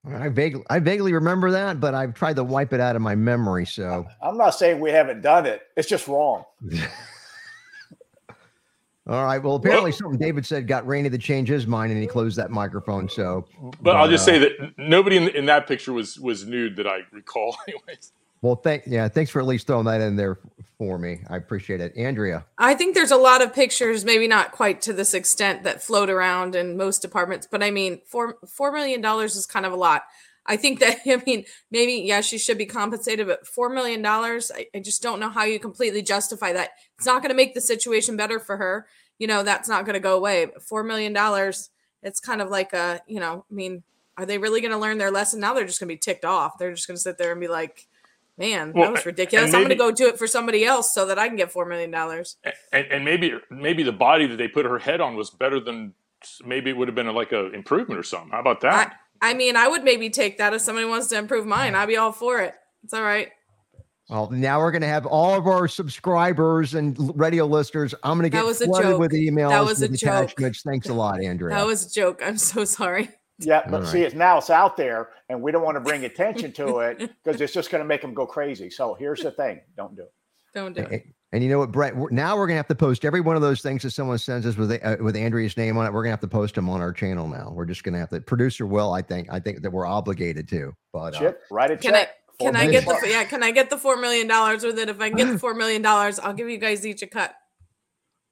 I 0.06 0.28
vaguely, 0.28 0.64
I 0.70 0.80
vaguely 0.80 1.14
remember 1.14 1.52
that, 1.52 1.80
but 1.80 1.94
I've 1.94 2.14
tried 2.14 2.36
to 2.36 2.44
wipe 2.44 2.74
it 2.74 2.82
out 2.82 2.98
of 2.98 3.02
my 3.02 3.16
memory. 3.16 3.66
So 3.66 4.06
I'm 4.22 4.38
not 4.38 4.52
saying 4.52 4.82
we 4.82 4.92
haven't 4.92 5.22
done 5.22 5.46
it. 5.46 5.62
It's 5.78 5.88
just 5.88 6.08
wrong. 6.08 6.44
All 9.08 9.24
right. 9.24 9.42
Well, 9.42 9.56
apparently, 9.56 9.92
well, 9.92 9.98
something 9.98 10.20
David 10.20 10.46
said 10.46 10.68
got 10.68 10.86
Randy 10.86 11.10
to 11.10 11.18
change 11.18 11.50
his 11.50 11.66
mind, 11.66 11.92
and 11.92 12.00
he 12.00 12.08
closed 12.08 12.38
that 12.38 12.52
microphone. 12.52 13.10
So, 13.10 13.46
but, 13.62 13.84
but 13.84 13.96
I'll 13.96 14.10
just 14.10 14.24
uh, 14.24 14.34
say 14.34 14.40
that 14.40 14.74
nobody 14.78 15.18
in, 15.18 15.30
in 15.30 15.46
that 15.48 15.68
picture 15.68 15.94
was 15.94 16.20
was 16.20 16.46
nude 16.46 16.76
that 16.76 16.88
I 16.88 17.00
recall, 17.12 17.58
anyways. 17.68 18.12
Well, 18.42 18.56
thank 18.56 18.84
yeah, 18.88 19.08
thanks 19.10 19.32
for 19.32 19.40
at 19.40 19.48
least 19.48 19.68
throwing 19.68 19.86
that 19.86 20.02
in 20.02 20.16
there 20.16 20.40
for 20.78 20.98
me. 20.98 21.20
I 21.30 21.36
appreciate 21.36 21.82
it, 21.82 21.96
Andrea. 21.98 22.46
I 22.58 22.74
think 22.74 22.96
there's 22.96 23.12
a 23.12 23.18
lot 23.18 23.42
of 23.42 23.54
pictures, 23.54 24.06
maybe 24.06 24.28
not 24.28 24.54
quite 24.54 24.82
to 24.84 24.94
this 24.94 25.14
extent, 25.14 25.64
that 25.64 25.84
float 25.84 26.10
around 26.10 26.56
in 26.56 26.78
most 26.78 27.02
departments. 27.02 27.48
But 27.50 27.62
I 27.62 27.70
mean, 27.70 28.02
four 28.06 28.38
four 28.48 28.72
million 28.72 29.02
dollars 29.02 29.36
is 29.36 29.46
kind 29.46 29.66
of 29.66 29.74
a 29.74 29.78
lot. 29.78 30.04
I 30.46 30.56
think 30.56 30.80
that 30.80 31.00
I 31.06 31.22
mean 31.26 31.46
maybe 31.70 31.94
yeah, 32.06 32.22
she 32.22 32.38
should 32.38 32.58
be 32.58 32.66
compensated, 32.66 33.28
but 33.28 33.46
four 33.46 33.70
million 33.70 34.02
dollars, 34.02 34.52
I, 34.56 34.68
I 34.74 34.80
just 34.80 35.04
don't 35.04 35.20
know 35.20 35.30
how 35.30 35.44
you 35.44 35.60
completely 35.60 36.02
justify 36.02 36.54
that. 36.54 36.72
It's 36.98 37.06
not 37.06 37.22
going 37.22 37.32
to 37.32 37.36
make 37.36 37.54
the 37.54 37.62
situation 37.62 38.16
better 38.16 38.40
for 38.40 38.56
her. 38.56 38.88
You 39.18 39.28
know, 39.28 39.44
that's 39.44 39.68
not 39.68 39.84
going 39.84 39.96
to 39.96 40.00
go 40.00 40.16
away. 40.16 40.48
Four 40.62 40.84
million 40.84 41.12
dollars, 41.12 41.72
it's 42.02 42.22
kind 42.22 42.42
of 42.42 42.50
like 42.50 42.72
a 42.72 43.02
you 43.06 43.20
know, 43.20 43.44
I 43.52 43.54
mean, 43.54 43.84
are 44.18 44.26
they 44.26 44.38
really 44.38 44.62
going 44.62 44.72
to 44.72 44.78
learn 44.78 44.98
their 44.98 45.12
lesson 45.12 45.42
now? 45.42 45.54
They're 45.54 45.66
just 45.66 45.82
going 45.82 45.90
to 45.90 45.96
be 45.96 46.00
ticked 46.00 46.24
off. 46.24 46.58
They're 46.58 46.74
just 46.74 46.88
going 46.88 46.96
to 46.96 47.02
sit 47.02 47.18
there 47.18 47.34
and 47.34 47.42
be 47.42 47.50
like 47.50 47.86
Man, 48.40 48.72
well, 48.74 48.86
that 48.86 48.94
was 48.94 49.06
ridiculous. 49.06 49.52
Maybe, 49.52 49.58
I'm 49.58 49.68
going 49.68 49.78
to 49.78 49.84
go 49.84 49.92
do 49.92 50.08
it 50.08 50.18
for 50.18 50.26
somebody 50.26 50.64
else 50.64 50.94
so 50.94 51.06
that 51.08 51.20
I 51.20 51.28
can 51.28 51.36
get 51.36 51.52
four 51.52 51.66
million 51.66 51.92
dollars. 51.92 52.38
And, 52.72 52.86
and, 52.90 53.04
maybe 53.04 53.34
maybe 53.52 53.84
the 53.84 53.92
body 53.92 54.28
that 54.28 54.38
they 54.38 54.48
put 54.48 54.66
her 54.66 54.80
head 54.80 55.02
on 55.02 55.18
was 55.18 55.30
better 55.30 55.60
than 55.60 55.94
maybe 56.46 56.70
it 56.70 56.78
would 56.78 56.88
have 56.88 56.96
been 56.96 57.14
like 57.14 57.34
a 57.34 57.52
improvement 57.52 58.00
or 58.00 58.04
something. 58.04 58.32
How 58.32 58.40
about 58.40 58.62
that? 58.62 58.96
I, 59.22 59.32
I 59.32 59.34
mean, 59.34 59.58
I 59.58 59.68
would 59.68 59.84
maybe 59.84 60.10
take 60.10 60.38
that 60.38 60.54
if 60.54 60.62
somebody 60.62 60.88
wants 60.88 61.08
to 61.08 61.18
improve 61.18 61.46
mine. 61.46 61.76
I'd 61.76 61.88
be 61.88 61.98
all 61.98 62.14
for 62.14 62.40
it. 62.40 62.56
It's 62.86 62.94
all 62.94 63.04
right. 63.04 63.28
Well, 64.10 64.32
now 64.32 64.60
we're 64.60 64.72
going 64.72 64.82
to 64.82 64.88
have 64.88 65.06
all 65.06 65.36
of 65.36 65.46
our 65.46 65.68
subscribers 65.68 66.74
and 66.74 66.98
radio 67.20 67.46
listeners. 67.46 67.94
I'm 68.04 68.18
going 68.18 68.32
to 68.32 68.36
get 68.36 68.56
flooded 68.56 68.98
with 68.98 69.12
emails. 69.12 69.50
That 69.50 69.66
was 69.66 69.82
a 69.82 69.90
joke. 69.90 70.32
Thanks 70.66 70.88
a 70.88 70.94
lot, 70.94 71.22
Andrea. 71.22 71.56
That 71.56 71.68
was 71.68 71.86
a 71.86 71.92
joke. 71.92 72.22
I'm 72.26 72.38
so 72.38 72.64
sorry. 72.64 73.10
Yeah, 73.40 73.64
but 73.70 73.86
see, 73.88 74.04
it's 74.04 74.16
now 74.16 74.38
it's 74.38 74.50
out 74.50 74.76
there, 74.76 75.10
and 75.30 75.42
we 75.42 75.52
don't 75.52 75.64
want 75.64 75.76
to 75.76 75.82
bring 75.82 76.06
attention 76.06 76.52
to 76.54 76.80
it 76.80 76.98
because 77.24 77.40
it's 77.40 77.54
just 77.54 77.72
going 77.72 77.82
to 77.82 77.88
make 77.88 78.02
them 78.02 78.14
go 78.14 78.26
crazy. 78.26 78.70
So 78.70 78.96
here's 78.96 79.22
the 79.22 79.32
thing: 79.32 79.62
don't 79.78 79.96
do 79.96 80.04
it. 80.04 80.14
Don't 80.54 80.76
do 80.76 80.82
it. 80.82 81.06
And 81.32 81.44
you 81.44 81.50
know 81.50 81.60
what, 81.60 81.72
Brett? 81.72 81.96
Now 82.12 82.36
we're 82.36 82.48
gonna 82.48 82.58
have 82.58 82.68
to 82.68 82.76
post 82.76 83.06
every 83.06 83.22
one 83.22 83.36
of 83.36 83.44
those 83.44 83.62
things 83.62 83.84
that 83.84 83.92
someone 83.92 84.18
sends 84.18 84.48
us 84.48 84.58
with 84.58 84.72
uh, 84.84 84.98
with 85.00 85.16
Andrea's 85.16 85.56
name 85.58 85.78
on 85.78 85.86
it. 85.86 85.94
We're 85.94 86.02
gonna 86.02 86.14
have 86.14 86.22
to 86.22 86.28
post 86.28 86.56
them 86.56 86.68
on 86.70 86.82
our 86.82 86.92
channel 86.92 87.28
now. 87.28 87.52
We're 87.54 87.66
just 87.66 87.84
gonna 87.84 88.00
have 88.00 88.10
to. 88.10 88.20
Producer 88.20 88.66
will, 88.66 88.94
I 88.94 89.04
think, 89.04 89.32
I 89.32 89.40
think 89.40 89.62
that 89.62 89.72
we're 89.72 89.86
obligated 89.86 90.50
to. 90.50 90.74
But 90.92 91.16
uh, 91.16 91.20
Chip, 91.20 91.44
write 91.52 91.70
a 91.70 91.78
check. 91.78 91.84
can. 91.84 91.96
I, 91.96 92.08
can 92.40 92.56
I 92.56 92.68
get 92.68 92.86
the 92.86 93.08
yeah? 93.08 93.26
Can 93.26 93.44
I 93.44 93.52
get 93.52 93.70
the 93.70 93.78
four 93.78 93.98
million 93.98 94.26
dollars 94.28 94.64
with 94.64 94.80
it? 94.80 94.90
If 94.90 95.02
I 95.02 95.10
get 95.10 95.28
the 95.28 95.38
four 95.38 95.54
million 95.54 95.84
dollars, 95.84 96.18
I'll 96.18 96.34
give 96.34 96.50
you 96.50 96.58
guys 96.58 96.86
each 96.86 97.04
a 97.04 97.08
cut. 97.08 97.36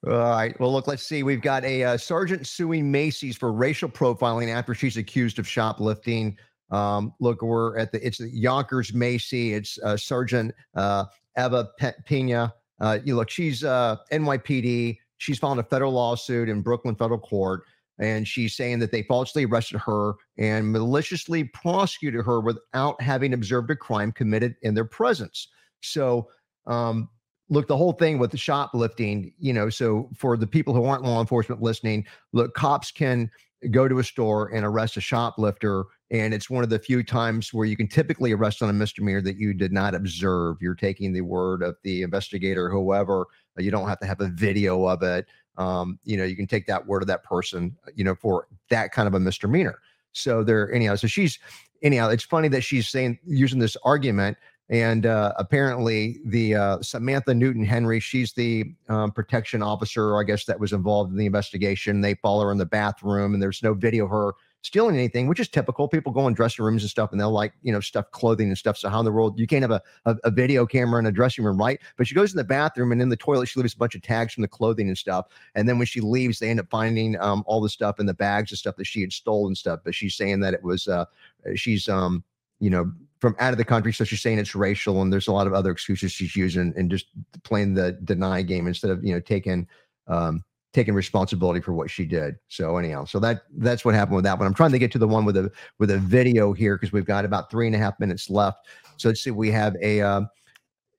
All 0.06 0.12
right. 0.12 0.58
Well, 0.60 0.72
look, 0.72 0.86
let's 0.86 1.02
see. 1.02 1.24
We've 1.24 1.42
got 1.42 1.64
a 1.64 1.82
uh, 1.82 1.96
sergeant 1.96 2.46
suing 2.46 2.90
Macy's 2.90 3.36
for 3.36 3.52
racial 3.52 3.88
profiling 3.88 4.48
after 4.48 4.72
she's 4.72 4.96
accused 4.96 5.40
of 5.40 5.48
shoplifting. 5.48 6.38
Um, 6.70 7.14
look, 7.18 7.42
we're 7.42 7.76
at 7.76 7.90
the 7.90 8.06
it's 8.06 8.20
Yonkers 8.20 8.94
Macy. 8.94 9.54
It's 9.54 9.78
uh, 9.82 9.96
Sergeant 9.96 10.54
uh, 10.76 11.06
Eva 11.36 11.68
Pena. 12.06 12.54
Uh, 12.80 12.98
you 13.04 13.16
look, 13.16 13.28
she's 13.28 13.64
uh, 13.64 13.96
NYPD. 14.12 14.98
She's 15.16 15.38
filed 15.38 15.58
a 15.58 15.64
federal 15.64 15.92
lawsuit 15.92 16.48
in 16.48 16.62
Brooklyn 16.62 16.94
federal 16.94 17.18
court, 17.18 17.62
and 17.98 18.28
she's 18.28 18.54
saying 18.54 18.78
that 18.78 18.92
they 18.92 19.02
falsely 19.02 19.46
arrested 19.46 19.78
her 19.78 20.14
and 20.36 20.70
maliciously 20.70 21.42
prosecuted 21.42 22.24
her 22.24 22.40
without 22.40 23.00
having 23.02 23.34
observed 23.34 23.70
a 23.70 23.76
crime 23.76 24.12
committed 24.12 24.54
in 24.62 24.74
their 24.74 24.84
presence. 24.84 25.48
So, 25.82 26.28
um, 26.68 27.08
look, 27.48 27.66
the 27.66 27.76
whole 27.76 27.92
thing 27.92 28.18
with 28.18 28.30
the 28.30 28.36
shoplifting, 28.36 29.32
you 29.38 29.52
know, 29.52 29.70
so 29.70 30.08
for 30.14 30.36
the 30.36 30.46
people 30.46 30.74
who 30.74 30.84
aren't 30.84 31.02
law 31.02 31.20
enforcement 31.20 31.62
listening, 31.62 32.06
look, 32.32 32.54
cops 32.54 32.90
can 32.90 33.30
go 33.70 33.88
to 33.88 33.98
a 33.98 34.04
store 34.04 34.48
and 34.54 34.64
arrest 34.64 34.96
a 34.96 35.00
shoplifter. 35.00 35.84
And 36.10 36.32
it's 36.32 36.48
one 36.48 36.62
of 36.62 36.70
the 36.70 36.78
few 36.78 37.02
times 37.02 37.52
where 37.52 37.66
you 37.66 37.76
can 37.76 37.88
typically 37.88 38.32
arrest 38.32 38.62
on 38.62 38.70
a 38.70 38.72
misdemeanor 38.72 39.20
that 39.22 39.36
you 39.36 39.52
did 39.52 39.72
not 39.72 39.94
observe. 39.94 40.58
You're 40.60 40.74
taking 40.74 41.12
the 41.12 41.22
word 41.22 41.62
of 41.62 41.76
the 41.82 42.02
investigator, 42.02 42.70
whoever. 42.70 43.26
You 43.56 43.70
don't 43.70 43.88
have 43.88 43.98
to 44.00 44.06
have 44.06 44.20
a 44.20 44.28
video 44.28 44.86
of 44.86 45.02
it. 45.02 45.26
Um, 45.56 45.98
you 46.04 46.16
know, 46.16 46.24
you 46.24 46.36
can 46.36 46.46
take 46.46 46.66
that 46.68 46.86
word 46.86 47.02
of 47.02 47.08
that 47.08 47.24
person, 47.24 47.76
you 47.96 48.04
know, 48.04 48.14
for 48.14 48.46
that 48.70 48.92
kind 48.92 49.08
of 49.08 49.14
a 49.14 49.20
misdemeanor. 49.20 49.80
So 50.12 50.44
there, 50.44 50.72
anyhow, 50.72 50.94
so 50.94 51.08
she's, 51.08 51.38
anyhow, 51.82 52.10
it's 52.10 52.24
funny 52.24 52.48
that 52.48 52.62
she's 52.62 52.88
saying, 52.88 53.18
using 53.26 53.58
this 53.58 53.76
argument 53.84 54.38
and 54.70 55.06
uh, 55.06 55.32
apparently, 55.36 56.18
the 56.26 56.54
uh, 56.54 56.82
Samantha 56.82 57.34
Newton 57.34 57.64
Henry, 57.64 58.00
she's 58.00 58.34
the 58.34 58.74
um, 58.88 59.12
protection 59.12 59.62
officer, 59.62 60.18
I 60.18 60.24
guess, 60.24 60.44
that 60.44 60.60
was 60.60 60.74
involved 60.74 61.10
in 61.10 61.16
the 61.16 61.24
investigation. 61.24 62.02
They 62.02 62.14
follow 62.14 62.44
her 62.44 62.52
in 62.52 62.58
the 62.58 62.66
bathroom, 62.66 63.32
and 63.32 63.42
there's 63.42 63.62
no 63.62 63.72
video 63.72 64.04
of 64.04 64.10
her 64.10 64.34
stealing 64.60 64.94
anything, 64.94 65.26
which 65.26 65.40
is 65.40 65.48
typical. 65.48 65.88
People 65.88 66.12
go 66.12 66.28
in 66.28 66.34
dressing 66.34 66.62
rooms 66.64 66.82
and 66.82 66.90
stuff, 66.90 67.12
and 67.12 67.20
they'll 67.20 67.32
like, 67.32 67.54
you 67.62 67.72
know, 67.72 67.80
stuff 67.80 68.10
clothing 68.10 68.48
and 68.48 68.58
stuff. 68.58 68.76
So 68.76 68.90
how 68.90 68.98
in 68.98 69.06
the 69.06 69.12
world 69.12 69.38
you 69.38 69.46
can't 69.46 69.62
have 69.62 69.70
a, 69.70 69.80
a, 70.04 70.16
a, 70.24 70.30
video 70.30 70.66
camera 70.66 70.98
in 70.98 71.06
a 71.06 71.12
dressing 71.12 71.44
room, 71.44 71.56
right? 71.56 71.80
But 71.96 72.06
she 72.06 72.14
goes 72.14 72.32
in 72.32 72.36
the 72.36 72.44
bathroom, 72.44 72.92
and 72.92 73.00
in 73.00 73.08
the 73.08 73.16
toilet, 73.16 73.46
she 73.46 73.60
leaves 73.60 73.72
a 73.72 73.78
bunch 73.78 73.94
of 73.94 74.02
tags 74.02 74.34
from 74.34 74.42
the 74.42 74.48
clothing 74.48 74.88
and 74.88 74.98
stuff. 74.98 75.28
And 75.54 75.66
then 75.66 75.78
when 75.78 75.86
she 75.86 76.02
leaves, 76.02 76.40
they 76.40 76.50
end 76.50 76.60
up 76.60 76.68
finding 76.68 77.18
um, 77.20 77.42
all 77.46 77.62
the 77.62 77.70
stuff 77.70 78.00
in 78.00 78.04
the 78.04 78.12
bags 78.12 78.50
and 78.50 78.58
stuff 78.58 78.76
that 78.76 78.86
she 78.86 79.00
had 79.00 79.14
stolen 79.14 79.54
stuff. 79.54 79.80
But 79.82 79.94
she's 79.94 80.14
saying 80.14 80.40
that 80.40 80.52
it 80.52 80.62
was, 80.62 80.88
uh, 80.88 81.06
she's, 81.54 81.88
um, 81.88 82.22
you 82.60 82.68
know, 82.68 82.92
from 83.20 83.34
out 83.38 83.52
of 83.52 83.58
the 83.58 83.64
country. 83.64 83.92
So 83.92 84.04
she's 84.04 84.22
saying 84.22 84.38
it's 84.38 84.54
racial, 84.54 85.02
and 85.02 85.12
there's 85.12 85.28
a 85.28 85.32
lot 85.32 85.46
of 85.46 85.52
other 85.52 85.70
excuses 85.70 86.12
she's 86.12 86.36
using, 86.36 86.72
and 86.76 86.90
just 86.90 87.06
playing 87.44 87.74
the 87.74 87.92
deny 88.04 88.42
game 88.42 88.66
instead 88.66 88.90
of 88.90 89.04
you 89.04 89.12
know 89.12 89.20
taking 89.20 89.66
um, 90.06 90.44
taking 90.72 90.94
responsibility 90.94 91.60
for 91.60 91.72
what 91.72 91.90
she 91.90 92.04
did. 92.04 92.36
So 92.48 92.76
anyhow, 92.76 93.04
so 93.04 93.18
that 93.20 93.42
that's 93.56 93.84
what 93.84 93.94
happened 93.94 94.16
with 94.16 94.24
that 94.24 94.38
one. 94.38 94.46
I'm 94.46 94.54
trying 94.54 94.72
to 94.72 94.78
get 94.78 94.92
to 94.92 94.98
the 94.98 95.08
one 95.08 95.24
with 95.24 95.36
a 95.36 95.50
with 95.78 95.90
a 95.90 95.98
video 95.98 96.52
here 96.52 96.76
because 96.76 96.92
we've 96.92 97.04
got 97.04 97.24
about 97.24 97.50
three 97.50 97.66
and 97.66 97.74
a 97.74 97.78
half 97.78 97.98
minutes 97.98 98.30
left. 98.30 98.66
So 98.96 99.08
let's 99.08 99.22
see. 99.22 99.30
We 99.30 99.50
have 99.50 99.74
a 99.82 100.00
uh, 100.00 100.22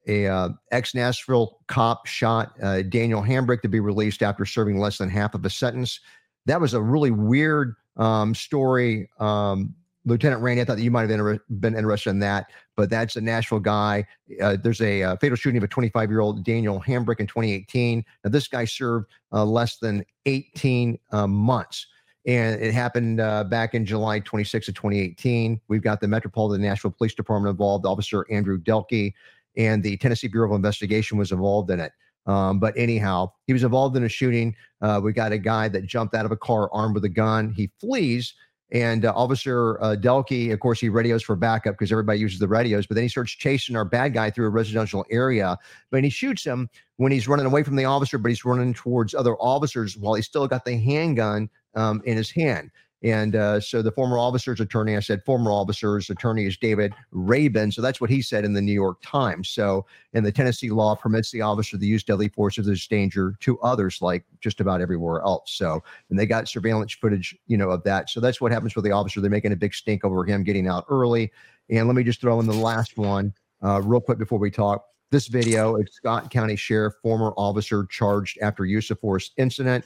a 0.08 0.28
uh, 0.28 0.50
ex 0.72 0.96
Nashville 0.96 1.60
cop 1.68 2.06
shot 2.08 2.54
uh, 2.62 2.82
Daniel 2.82 3.22
Hambrick 3.22 3.62
to 3.62 3.70
be 3.70 3.80
released 3.80 4.24
after 4.24 4.46
serving 4.46 4.80
less 4.80 4.98
than 4.98 5.10
half 5.10 5.36
of 5.36 5.46
a 5.46 5.50
sentence. 5.50 6.00
That 6.46 6.60
was 6.60 6.74
a 6.74 6.82
really 6.82 7.12
weird 7.12 7.76
um, 7.98 8.34
story. 8.34 9.10
Um, 9.20 9.76
Lieutenant 10.10 10.42
Randy, 10.42 10.62
I 10.62 10.66
thought 10.66 10.78
that 10.78 10.84
you 10.84 10.92
might 10.92 11.04
have 11.04 11.12
inter- 11.12 11.40
been 11.60 11.78
interested 11.78 12.10
in 12.10 12.20
that, 12.20 12.48
but 12.76 12.90
that's 12.90 13.16
a 13.16 13.22
Nashville 13.22 13.60
guy. 13.60 14.06
Uh, 14.42 14.58
there's 14.62 14.82
a 14.82 15.04
uh, 15.04 15.16
fatal 15.18 15.36
shooting 15.36 15.58
of 15.58 15.64
a 15.64 15.68
25 15.68 16.10
year 16.10 16.20
old 16.20 16.44
Daniel 16.44 16.82
Hambrick 16.82 17.20
in 17.20 17.28
2018. 17.28 18.04
Now, 18.24 18.30
this 18.32 18.48
guy 18.48 18.66
served 18.66 19.08
uh, 19.32 19.46
less 19.46 19.78
than 19.78 20.04
18 20.26 21.00
uh, 21.12 21.28
months. 21.28 21.88
And 22.26 22.62
it 22.62 22.74
happened 22.74 23.22
uh, 23.22 23.46
back 23.46 23.74
in 23.74 23.86
July 23.86 24.20
26 24.20 24.68
of 24.68 24.76
2018. 24.76 25.62
We've 25.68 25.82
got 25.82 26.02
the 26.02 26.08
Metropolitan 26.08 26.62
Nashville 26.62 26.92
Police 26.92 27.14
Department 27.14 27.52
involved. 27.52 27.86
Officer 27.86 28.26
Andrew 28.30 28.60
Delke 28.60 29.14
and 29.56 29.82
the 29.82 29.96
Tennessee 29.98 30.28
Bureau 30.28 30.50
of 30.50 30.56
Investigation 30.56 31.18
was 31.18 31.32
involved 31.32 31.72
in 31.72 31.80
it. 31.80 31.94
Um, 32.26 32.60
but 32.60 32.74
anyhow, 32.78 33.32
he 33.48 33.54
was 33.54 33.64
involved 33.64 33.96
in 33.96 34.04
a 34.04 34.10
shooting. 34.10 34.56
We 35.02 35.14
got 35.14 35.32
a 35.32 35.38
guy 35.38 35.70
that 35.70 35.86
jumped 35.86 36.14
out 36.14 36.26
of 36.26 36.32
a 36.32 36.38
car 36.38 36.70
armed 36.74 36.94
with 36.94 37.06
a 37.06 37.10
gun. 37.10 37.52
He 37.52 37.72
flees 37.80 38.34
and 38.72 39.06
uh, 39.06 39.14
Officer 39.16 39.82
uh, 39.82 39.96
Delke, 39.96 40.54
of 40.54 40.60
course, 40.60 40.80
he 40.80 40.90
radios 40.90 41.24
for 41.24 41.36
backup 41.36 41.74
because 41.74 41.92
everybody 41.92 42.20
uses 42.20 42.40
the 42.40 42.48
radios. 42.48 42.86
But 42.86 42.96
then 42.96 43.04
he 43.04 43.10
starts 43.10 43.32
chasing 43.32 43.76
our 43.76 43.86
bad 43.86 44.14
guy 44.14 44.30
through 44.30 44.46
a 44.46 44.52
residential 44.52 45.06
area. 45.10 45.58
But 45.90 46.04
he 46.04 46.10
shoots 46.10 46.44
him 46.44 46.70
when 46.98 47.12
he's 47.12 47.28
running 47.28 47.46
away 47.46 47.64
from 47.64 47.76
the 47.76 47.86
officer, 47.86 48.18
but 48.18 48.30
he's 48.30 48.46
running 48.46 48.74
towards 48.74 49.16
other 49.16 49.36
officers 49.38 49.98
while 49.98 50.14
he's 50.14 50.28
still 50.28 50.48
got 50.48 50.66
the 50.66 50.78
handgun 50.78 51.50
um, 51.76 52.02
in 52.06 52.16
his 52.16 52.30
hand. 52.30 52.70
And 53.02 53.36
uh, 53.36 53.62
so 53.62 53.82
the 53.82 53.92
former 53.92 54.18
officer's 54.18 54.60
attorney, 54.60 54.98
I 54.98 55.00
said 55.00 55.24
former 55.24 55.52
officer's 55.52 56.10
attorney 56.10 56.46
is 56.46 56.58
David 56.58 56.94
Raybin. 57.14 57.74
So 57.74 57.82
that's 57.82 58.02
what 58.02 58.10
he 58.10 58.22
said 58.22 58.44
in 58.44 58.54
the 58.54 58.62
New 58.62 58.74
York 58.74 58.98
Times. 59.02 59.50
So, 59.50 59.86
and 60.14 60.26
the 60.26 60.32
Tennessee 60.32 60.70
law 60.70 60.96
permits 60.96 61.32
the 61.32 61.42
officer 61.42 61.78
to 61.78 61.86
use 61.86 62.04
deadly 62.04 62.28
force 62.28 62.58
if 62.58 62.66
there's 62.66 62.88
danger 62.88 63.36
to 63.40 63.60
others, 63.62 64.02
like 64.02 64.26
just 64.42 64.60
about 64.60 64.82
everywhere 64.82 65.22
else. 65.22 65.52
So, 65.54 65.82
and 66.10 66.20
they 66.20 66.26
got 66.26 66.50
surveillance 66.50 66.94
footage, 66.94 67.38
you 67.48 67.58
know, 67.58 67.70
of 67.70 67.84
that. 67.84 68.10
So 68.10 68.20
that's 68.20 68.42
what 68.42 68.52
happens 68.52 68.76
with 68.76 68.84
the 68.84 68.92
officer. 68.92 69.22
They're 69.22 69.32
making 69.32 69.54
a 69.54 69.58
big 69.58 69.74
stink 69.74 70.04
over 70.04 70.26
him 70.26 70.44
getting 70.44 70.68
out 70.68 70.86
early. 70.90 71.32
And 71.70 71.88
let 71.88 71.96
me 71.96 72.04
just 72.04 72.20
throw 72.20 72.40
in 72.40 72.48
the 72.48 72.54
last 72.54 72.98
one 72.98 73.34
uh, 73.64 73.82
real 73.82 74.02
quick 74.02 74.18
before 74.18 74.40
we 74.40 74.52
talk. 74.52 74.86
This 75.12 75.28
video 75.28 75.76
is 75.78 75.88
Scott 75.92 76.30
County 76.30 76.56
Sheriff, 76.56 76.94
former 77.02 77.34
officer 77.36 77.86
charged 77.90 78.38
after 78.42 78.66
use 78.66 78.92
of 78.92 79.00
force 79.00 79.32
incident. 79.38 79.86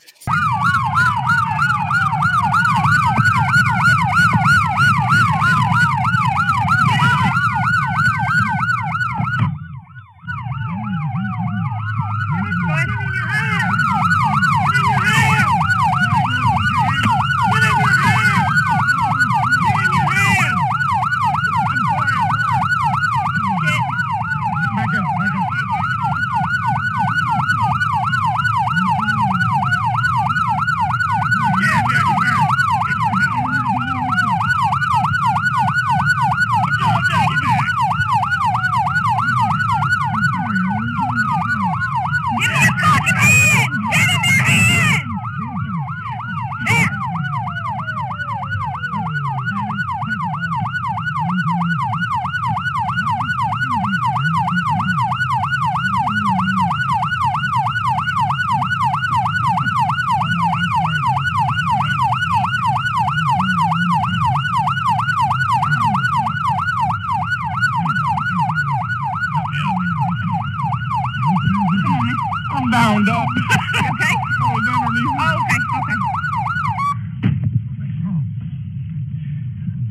I'm 72.56 72.69
bound 72.69 73.10
up. 73.10 73.28
okay? 73.36 74.13
I 74.41 74.54
was 74.54 74.67
underneath. 74.69 75.10
Oh, 75.19 75.38
okay, 75.41 75.60
okay. 75.80 75.97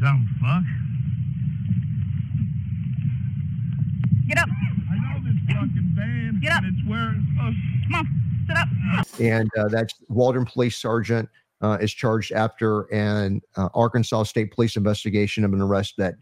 Dumb 0.00 0.20
fuck. 0.40 0.64
Get 4.28 4.38
up. 4.38 4.48
I 4.90 4.94
know 4.96 5.14
this 5.24 5.38
fucking 5.48 5.92
van. 5.94 6.40
Get 6.40 6.52
up. 6.52 6.62
And 6.62 6.78
it's 6.78 6.88
where 6.88 7.10
it's 7.10 7.26
supposed 7.34 7.56
to. 7.56 7.62
Come 7.88 7.94
on, 7.94 8.06
sit 8.46 8.56
up. 8.56 8.68
And 9.32 9.50
uh, 9.58 9.68
that's 9.68 9.94
Waldron 10.08 10.46
Police 10.46 10.76
Sergeant 10.76 11.28
uh, 11.62 11.78
is 11.80 11.92
charged 11.92 12.32
after 12.32 12.82
an 12.92 13.40
uh, 13.56 13.68
Arkansas 13.74 14.24
State 14.24 14.52
Police 14.52 14.76
investigation 14.76 15.44
of 15.44 15.52
an 15.52 15.62
arrest 15.62 15.94
that 15.98 16.14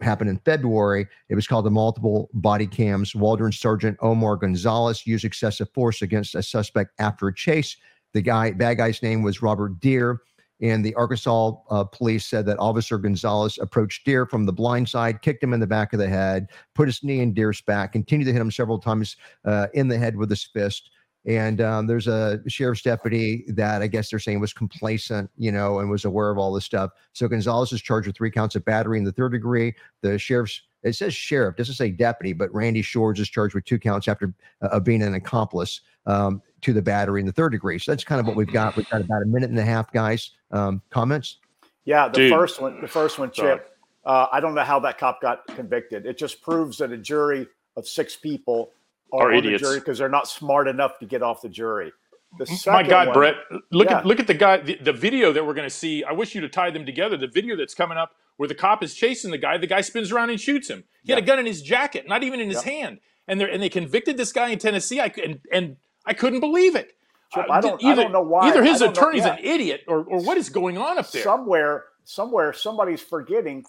happened 0.00 0.30
in 0.30 0.38
February. 0.38 1.06
It 1.28 1.34
was 1.34 1.46
called 1.46 1.66
the 1.66 1.70
multiple 1.70 2.30
body 2.32 2.66
cams. 2.66 3.14
Waldron 3.14 3.52
Sergeant 3.52 3.96
Omar 4.00 4.36
Gonzalez 4.36 5.06
used 5.06 5.24
excessive 5.24 5.68
force 5.74 6.02
against 6.02 6.34
a 6.34 6.42
suspect 6.42 6.92
after 6.98 7.28
a 7.28 7.34
chase. 7.34 7.76
The 8.12 8.22
guy, 8.22 8.52
bad 8.52 8.76
guy's 8.78 9.02
name 9.02 9.22
was 9.22 9.42
Robert 9.42 9.80
Deer, 9.80 10.20
And 10.60 10.84
the 10.84 10.94
Arkansas 10.94 11.52
uh, 11.70 11.84
police 11.84 12.26
said 12.26 12.46
that 12.46 12.58
Officer 12.58 12.96
Gonzalez 12.96 13.58
approached 13.60 14.04
Deer 14.04 14.24
from 14.26 14.46
the 14.46 14.52
blind 14.52 14.88
side, 14.88 15.20
kicked 15.22 15.42
him 15.42 15.52
in 15.52 15.60
the 15.60 15.66
back 15.66 15.92
of 15.92 15.98
the 15.98 16.08
head, 16.08 16.48
put 16.74 16.88
his 16.88 17.02
knee 17.02 17.20
in 17.20 17.34
Deer's 17.34 17.60
back, 17.60 17.92
continued 17.92 18.26
to 18.26 18.32
hit 18.32 18.40
him 18.40 18.50
several 18.50 18.78
times 18.78 19.16
uh, 19.44 19.66
in 19.74 19.88
the 19.88 19.98
head 19.98 20.16
with 20.16 20.30
his 20.30 20.44
fist. 20.44 20.90
And 21.26 21.60
um, 21.60 21.86
there's 21.86 22.06
a 22.06 22.40
sheriff's 22.48 22.82
deputy 22.82 23.44
that 23.48 23.80
I 23.80 23.86
guess 23.86 24.10
they're 24.10 24.18
saying 24.18 24.40
was 24.40 24.52
complacent, 24.52 25.30
you 25.38 25.50
know, 25.50 25.78
and 25.78 25.90
was 25.90 26.04
aware 26.04 26.30
of 26.30 26.36
all 26.36 26.52
this 26.52 26.64
stuff. 26.64 26.90
So 27.14 27.26
Gonzalez 27.28 27.72
is 27.72 27.80
charged 27.80 28.06
with 28.06 28.16
three 28.16 28.30
counts 28.30 28.56
of 28.56 28.64
battery 28.64 28.98
in 28.98 29.04
the 29.04 29.12
third 29.12 29.32
degree. 29.32 29.74
The 30.02 30.18
sheriff's 30.18 30.62
it 30.84 30.94
says 30.94 31.14
sheriff, 31.14 31.56
doesn't 31.56 31.76
say 31.76 31.90
deputy, 31.90 32.34
but 32.34 32.52
Randy 32.54 32.82
Shores 32.82 33.18
is 33.18 33.28
charged 33.28 33.54
with 33.54 33.64
two 33.64 33.78
counts 33.78 34.06
after 34.06 34.34
uh, 34.62 34.66
of 34.66 34.84
being 34.84 35.02
an 35.02 35.14
accomplice 35.14 35.80
um, 36.06 36.42
to 36.60 36.74
the 36.74 36.82
battery 36.82 37.20
in 37.20 37.26
the 37.26 37.32
third 37.32 37.52
degree. 37.52 37.78
So 37.78 37.90
that's 37.90 38.04
kind 38.04 38.20
of 38.20 38.26
what 38.26 38.36
we've 38.36 38.52
got. 38.52 38.76
We've 38.76 38.88
got 38.90 39.00
about 39.00 39.22
a 39.22 39.26
minute 39.26 39.48
and 39.48 39.58
a 39.58 39.64
half, 39.64 39.90
guys. 39.92 40.32
Um, 40.50 40.82
comments? 40.90 41.38
Yeah, 41.86 42.08
the 42.08 42.14
Dude. 42.14 42.32
first 42.32 42.60
one, 42.60 42.80
the 42.82 42.88
first 42.88 43.18
one, 43.18 43.32
Sorry. 43.32 43.56
Chip. 43.56 43.70
Uh, 44.04 44.26
I 44.30 44.40
don't 44.40 44.54
know 44.54 44.62
how 44.62 44.78
that 44.80 44.98
cop 44.98 45.22
got 45.22 45.46
convicted. 45.46 46.04
It 46.04 46.18
just 46.18 46.42
proves 46.42 46.78
that 46.78 46.92
a 46.92 46.98
jury 46.98 47.46
of 47.76 47.88
six 47.88 48.14
people 48.14 48.70
Are 49.14 49.28
are, 49.28 49.32
on 49.32 49.38
idiots. 49.38 49.62
the 49.68 49.74
because 49.78 49.98
they're 49.98 50.08
not 50.08 50.28
smart 50.28 50.68
enough 50.68 50.98
to 50.98 51.06
get 51.06 51.22
off 51.22 51.42
the 51.42 51.48
jury. 51.48 51.92
The 52.38 52.46
My 52.66 52.82
God, 52.82 53.08
one- 53.08 53.14
Brett, 53.14 53.36
look 53.70 53.88
Yeah. 53.88 53.98
at 53.98 54.06
look 54.06 54.18
at 54.18 54.26
the 54.26 54.34
guy, 54.34 54.56
the, 54.58 54.76
the 54.76 54.92
video 54.92 55.32
that 55.32 55.46
we're 55.46 55.54
going 55.54 55.68
to 55.68 55.74
see. 55.74 56.02
I 56.02 56.12
wish 56.12 56.34
you 56.34 56.40
to 56.40 56.48
tie 56.48 56.70
them 56.70 56.84
together. 56.84 57.16
The 57.16 57.28
video 57.28 57.56
that's 57.56 57.74
coming 57.74 57.96
up 57.96 58.10
where 58.38 58.48
the 58.48 58.54
cop 58.56 58.82
is 58.82 58.94
chasing 58.94 59.30
the 59.30 59.38
guy, 59.38 59.56
the 59.56 59.68
guy 59.68 59.80
spins 59.82 60.10
around 60.10 60.30
and 60.30 60.40
shoots 60.40 60.68
him. 60.68 60.82
He 61.04 61.12
had 61.12 61.22
a 61.22 61.24
gun 61.24 61.38
in 61.38 61.46
his 61.46 61.62
jacket, 61.62 62.08
not 62.08 62.24
even 62.24 62.40
in 62.40 62.48
his 62.50 62.66
Yeah. 62.66 62.72
hand, 62.72 62.98
and 63.28 63.40
they 63.40 63.48
and 63.50 63.62
they 63.62 63.68
convicted 63.68 64.16
this 64.16 64.32
guy 64.32 64.48
in 64.48 64.58
Tennessee. 64.58 64.98
I 65.00 65.12
and 65.22 65.40
and 65.52 65.76
I 66.04 66.12
couldn't 66.14 66.40
believe 66.40 66.74
it. 66.74 66.96
Chip, 67.32 67.46
Uh, 67.48 67.52
I 67.52 67.60
don't- 67.60 67.82
I 67.84 67.90
either, 67.92 68.02
don't 68.02 68.12
know 68.12 68.20
why- 68.22 68.48
Either 68.48 68.62
his 68.64 68.82
I 68.82 68.86
don't 68.86 68.96
know- 68.96 69.00
attorney's 69.02 69.24
yeah. 69.24 69.34
an 69.36 69.44
idiot, 69.44 69.82
or 69.86 69.98
or 70.04 70.18
what 70.20 70.36
is 70.36 70.48
going 70.50 70.76
on 70.76 70.98
up 70.98 71.10
there? 71.12 71.22
somewhere, 71.22 71.84
somewhere, 72.04 72.52
somebody's 72.52 73.00
forgetting 73.00 73.64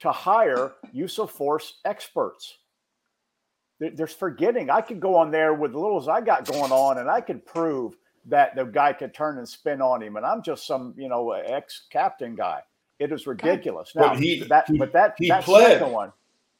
to 0.00 0.10
hire 0.10 0.72
use 0.92 1.18
of 1.18 1.30
force 1.30 1.80
experts. 1.84 2.58
There- 3.78 3.90
There's 3.90 4.14
forgetting. 4.14 4.70
I 4.70 4.80
could 4.80 5.00
go 5.00 5.16
on 5.16 5.30
there 5.30 5.54
with 5.54 5.72
the 5.72 5.78
little 5.78 5.98
as 5.98 6.08
I 6.08 6.20
got 6.20 6.44
going 6.50 6.72
on, 6.72 6.98
and 6.98 7.10
I 7.10 7.20
could 7.20 7.44
prove 7.44 7.96
that 8.26 8.56
the 8.56 8.64
guy 8.64 8.92
could 8.92 9.14
turn 9.14 9.38
and 9.38 9.48
spin 9.48 9.80
on 9.80 10.02
him, 10.02 10.16
and 10.16 10.24
I'm 10.26 10.42
just 10.42 10.66
some, 10.66 10.94
you 10.96 11.08
know, 11.08 11.30
ex-captain 11.32 12.34
guy. 12.34 12.62
It 12.98 13.12
is 13.12 13.26
ridiculous. 13.26 13.92
But 13.94 14.14
Now, 14.14 14.14
he- 14.16 14.42
that, 14.44 14.68
he- 14.68 14.78
but 14.78 14.92
that 14.92 15.14
he 15.18 15.28
that 15.28 15.44
pled. 15.44 15.78
second 15.78 15.92
one, 15.92 16.12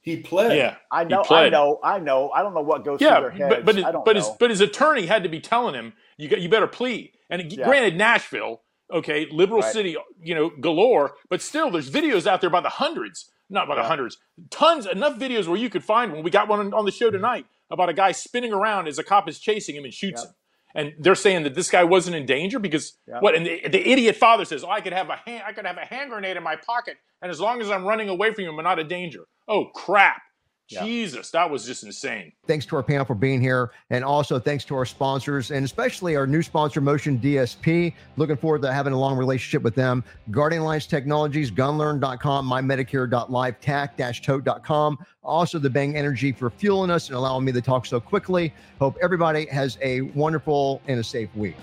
He 0.02 0.18
pled. 0.18 0.56
yeah, 0.56 0.76
I 0.92 1.04
know, 1.04 1.24
I 1.30 1.48
know, 1.48 1.80
I 1.82 1.98
know. 1.98 2.30
I 2.30 2.42
don't 2.42 2.54
know 2.54 2.60
what 2.60 2.84
goes 2.84 2.98
through 3.00 3.08
their 3.08 3.30
heads. 3.30 3.54
but 3.54 3.64
but 3.64 3.74
his, 3.76 3.84
I 3.84 3.92
don't 3.92 4.04
but 4.04 4.14
know. 4.16 4.20
his 4.22 4.30
but 4.38 4.50
his 4.50 4.60
attorney 4.60 5.06
had 5.06 5.22
to 5.22 5.28
be 5.28 5.40
telling 5.40 5.74
him 5.74 5.94
you 6.18 6.28
got 6.28 6.40
you 6.40 6.48
better 6.48 6.66
plead. 6.68 7.12
And 7.30 7.50
Yeah. 7.52 7.64
granted, 7.64 7.96
Nashville, 7.96 8.60
okay, 8.92 9.26
liberal 9.32 9.62
Right. 9.62 9.72
city, 9.72 9.96
you 10.20 10.34
know, 10.36 10.50
galore, 10.50 11.16
but 11.28 11.40
still, 11.42 11.70
there's 11.70 11.90
videos 11.90 12.26
out 12.26 12.40
there 12.40 12.50
by 12.50 12.60
the 12.60 12.68
hundreds, 12.68 13.32
not 13.48 13.68
the 13.68 13.74
Yeah. 13.76 13.86
hundreds, 13.86 14.18
tons, 14.50 14.86
enough 14.86 15.18
videos 15.18 15.46
where 15.46 15.58
you 15.58 15.70
could 15.70 15.84
find 15.84 16.12
one. 16.12 16.22
We 16.22 16.30
got 16.30 16.48
one 16.48 16.72
on 16.72 16.84
the 16.84 16.92
show 16.92 17.06
mm-hmm. 17.06 17.16
tonight 17.16 17.46
about 17.70 17.88
a 17.88 17.92
guy 17.94 18.12
spinning 18.12 18.52
around 18.52 18.88
as 18.88 18.98
a 18.98 19.04
cop 19.04 19.28
is 19.28 19.38
chasing 19.38 19.76
him 19.76 19.84
and 19.84 19.92
shoots 19.94 20.22
Yeah. 20.22 20.28
him. 20.30 20.34
and 20.74 20.92
they're 20.98 21.14
saying 21.14 21.42
that 21.44 21.54
this 21.54 21.70
guy 21.70 21.84
wasn't 21.84 22.16
in 22.16 22.26
danger 22.26 22.58
because 22.58 22.98
Yeah. 23.08 23.20
what? 23.20 23.34
And 23.34 23.46
the, 23.46 23.66
the 23.68 23.88
idiot 23.88 24.16
father 24.16 24.44
says, 24.44 24.62
"Oh, 24.62 24.68
I 24.68 24.82
could 24.82 24.92
have 24.92 25.08
a 25.08 25.16
hand, 25.16 25.42
I 25.46 25.52
could 25.52 25.64
have 25.64 25.78
a 25.78 25.86
hand 25.86 26.10
grenade 26.10 26.36
in 26.36 26.42
my 26.42 26.56
pocket, 26.56 26.98
and 27.22 27.30
as 27.30 27.40
long 27.40 27.62
as 27.62 27.70
I'm 27.70 27.84
running 27.86 28.10
away 28.10 28.34
from 28.34 28.44
you, 28.44 28.50
I'm 28.50 28.62
not 28.62 28.78
in 28.78 28.86
danger." 28.88 29.24
Oh 29.48 29.66
crap! 29.74 30.20
Yeah. 30.68 30.84
Jesus, 30.84 31.30
that 31.30 31.48
was 31.48 31.64
just 31.64 31.84
insane. 31.84 32.32
Thanks 32.46 32.66
to 32.66 32.76
our 32.76 32.82
panel 32.82 33.04
for 33.04 33.14
being 33.14 33.40
here. 33.40 33.70
And 33.90 34.04
also 34.04 34.38
thanks 34.40 34.64
to 34.66 34.74
our 34.74 34.84
sponsors 34.84 35.52
and 35.52 35.64
especially 35.64 36.16
our 36.16 36.26
new 36.26 36.42
sponsor, 36.42 36.80
Motion 36.80 37.18
DSP. 37.20 37.94
Looking 38.16 38.36
forward 38.36 38.62
to 38.62 38.72
having 38.72 38.92
a 38.92 38.98
long 38.98 39.16
relationship 39.16 39.62
with 39.62 39.76
them. 39.76 40.02
Guardian 40.30 40.62
Alliance 40.62 40.86
Technologies, 40.86 41.50
gunlearn.com, 41.50 42.48
mymedicare.live, 42.48 43.60
tac-tote.com. 43.60 44.98
Also, 45.22 45.58
the 45.58 45.70
Bang 45.70 45.96
Energy 45.96 46.32
for 46.32 46.50
fueling 46.50 46.90
us 46.90 47.08
and 47.08 47.16
allowing 47.16 47.44
me 47.44 47.52
to 47.52 47.62
talk 47.62 47.86
so 47.86 48.00
quickly. 48.00 48.52
Hope 48.80 48.96
everybody 49.00 49.46
has 49.46 49.78
a 49.82 50.00
wonderful 50.00 50.80
and 50.88 50.98
a 50.98 51.04
safe 51.04 51.34
week. 51.36 51.56